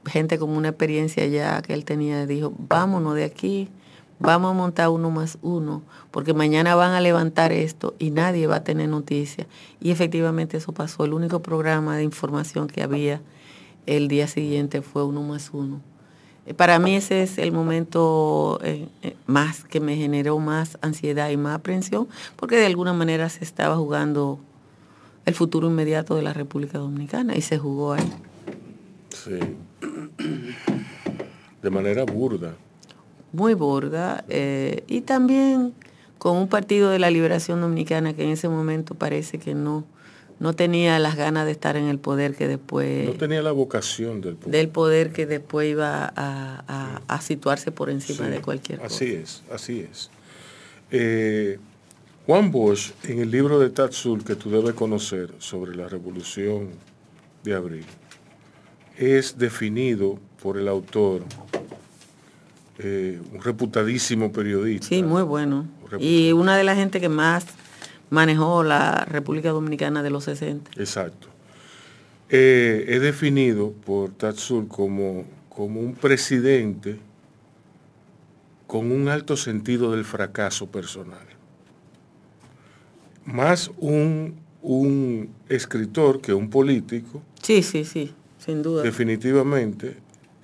[0.07, 3.69] gente con una experiencia ya que él tenía dijo vámonos de aquí
[4.21, 8.57] vamos a montar uno más uno, porque mañana van a levantar esto y nadie va
[8.57, 9.47] a tener noticia.
[9.81, 11.05] Y efectivamente eso pasó.
[11.05, 13.21] El único programa de información que había
[13.87, 15.81] el día siguiente fue uno más uno.
[16.49, 21.29] Eh, Para mí ese es el momento eh, eh, más que me generó más ansiedad
[21.29, 24.41] y más aprensión, porque de alguna manera se estaba jugando
[25.27, 28.13] el futuro inmediato de la República Dominicana y se jugó ahí.
[29.11, 29.39] Sí.
[31.63, 32.55] De manera burda.
[33.33, 35.75] muy borda eh, y también
[36.17, 39.85] con un partido de la liberación dominicana que en ese momento parece que no,
[40.41, 43.07] no tenía las ganas de estar en el poder que después...
[43.09, 44.53] No tenía la vocación del poder.
[44.53, 48.95] Del poder que después iba a, a- a situarse por encima Sí, de cualquier cosa.
[48.95, 50.11] Así es, así es.
[50.91, 51.59] Eh,
[52.27, 56.69] Juan Bosch, en el libro de Tatsul que tú debes conocer sobre la revolución
[57.43, 57.85] de abril,
[58.97, 61.23] es definido por el autor,
[62.79, 64.87] eh, un reputadísimo periodista.
[64.89, 65.67] Sí, muy bueno.
[65.99, 67.45] Y una de las gente que más
[68.11, 70.71] manejó la República Dominicana de los 60.
[70.77, 71.29] Exacto.
[72.31, 76.99] Eh, es definido por Tatsul como, como un presidente
[78.67, 81.27] con un alto sentido del fracaso personal.
[83.25, 88.83] Más un, un escritor que un político, Sí, sí, sí, sin duda.
[88.83, 89.97] definitivamente,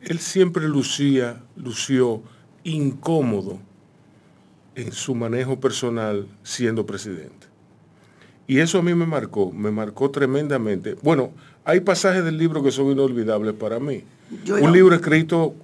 [0.02, 2.22] él siempre lucía, lució
[2.62, 3.58] incómodo
[4.74, 7.43] en su manejo personal siendo presidente.
[8.46, 10.96] Y eso a mí me marcó, me marcó tremendamente.
[11.02, 11.30] Bueno,
[11.64, 14.02] hay pasajes del libro que son inolvidables para mí.
[14.44, 15.54] Yo Un libro escrito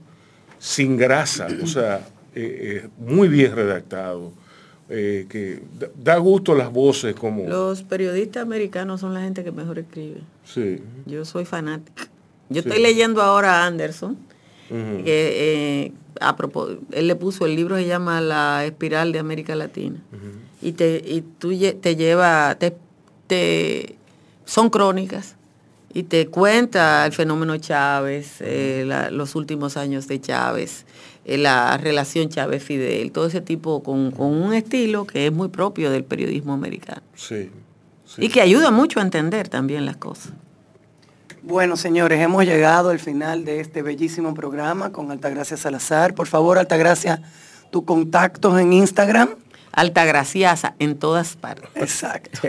[0.58, 4.32] sin grasa, o sea, eh, eh, muy bien redactado,
[4.88, 5.62] eh, que
[6.02, 7.46] da, gusto las voces como...
[7.48, 10.20] Los periodistas americanos son la gente que mejor escribe.
[10.44, 10.80] Sí.
[11.06, 12.04] Yo soy fanática.
[12.48, 12.68] Yo Sí.
[12.68, 14.18] estoy leyendo ahora a Anderson,
[14.70, 15.04] Ujú.
[15.04, 19.54] que eh, a propós- él le puso, el libro se llama La Espiral de América
[19.54, 20.00] Latina.
[20.62, 21.50] Y te, y tú
[21.80, 22.76] te lleva, te,
[23.26, 23.96] te-
[24.44, 25.36] son crónicas
[25.92, 30.84] y te cuenta el fenómeno Chávez, eh, la- los últimos años de Chávez,
[31.24, 35.90] eh, la relación Chávez-Fidel, todo ese tipo con, con un estilo que es muy propio
[35.90, 37.02] del periodismo americano.
[37.14, 37.50] Sí.
[38.04, 38.24] sí.
[38.24, 40.32] Y que ayuda mucho a entender también las cosas.
[41.42, 46.14] Bueno, señores, hemos llegado al final de este bellísimo programa con Altagracia Salazar.
[46.14, 47.22] Por favor, Altagracia,
[47.70, 49.30] tus contactos en Instagram.
[49.72, 51.70] Altagraciasa en todas partes.
[51.74, 52.40] Exacto.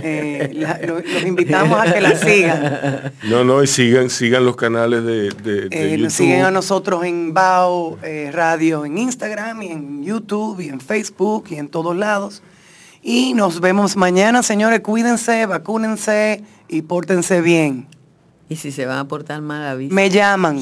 [0.00, 3.12] Eh, la- lo- los invitamos a que la sigan.
[3.24, 6.02] No, no, y sigan, sigan los canales de, de, de Eh, YouTube.
[6.04, 10.80] nos siguen a nosotros en Bao eh, Radio en Instagram y en YouTube y en
[10.80, 12.42] Facebook y en todos lados.
[13.02, 14.80] Y nos vemos mañana, señores.
[14.80, 17.86] Cuídense, vacúnense y pórtense bien.
[18.48, 19.94] Y si se van a portar mal, avisen.
[19.94, 20.60] Me llaman.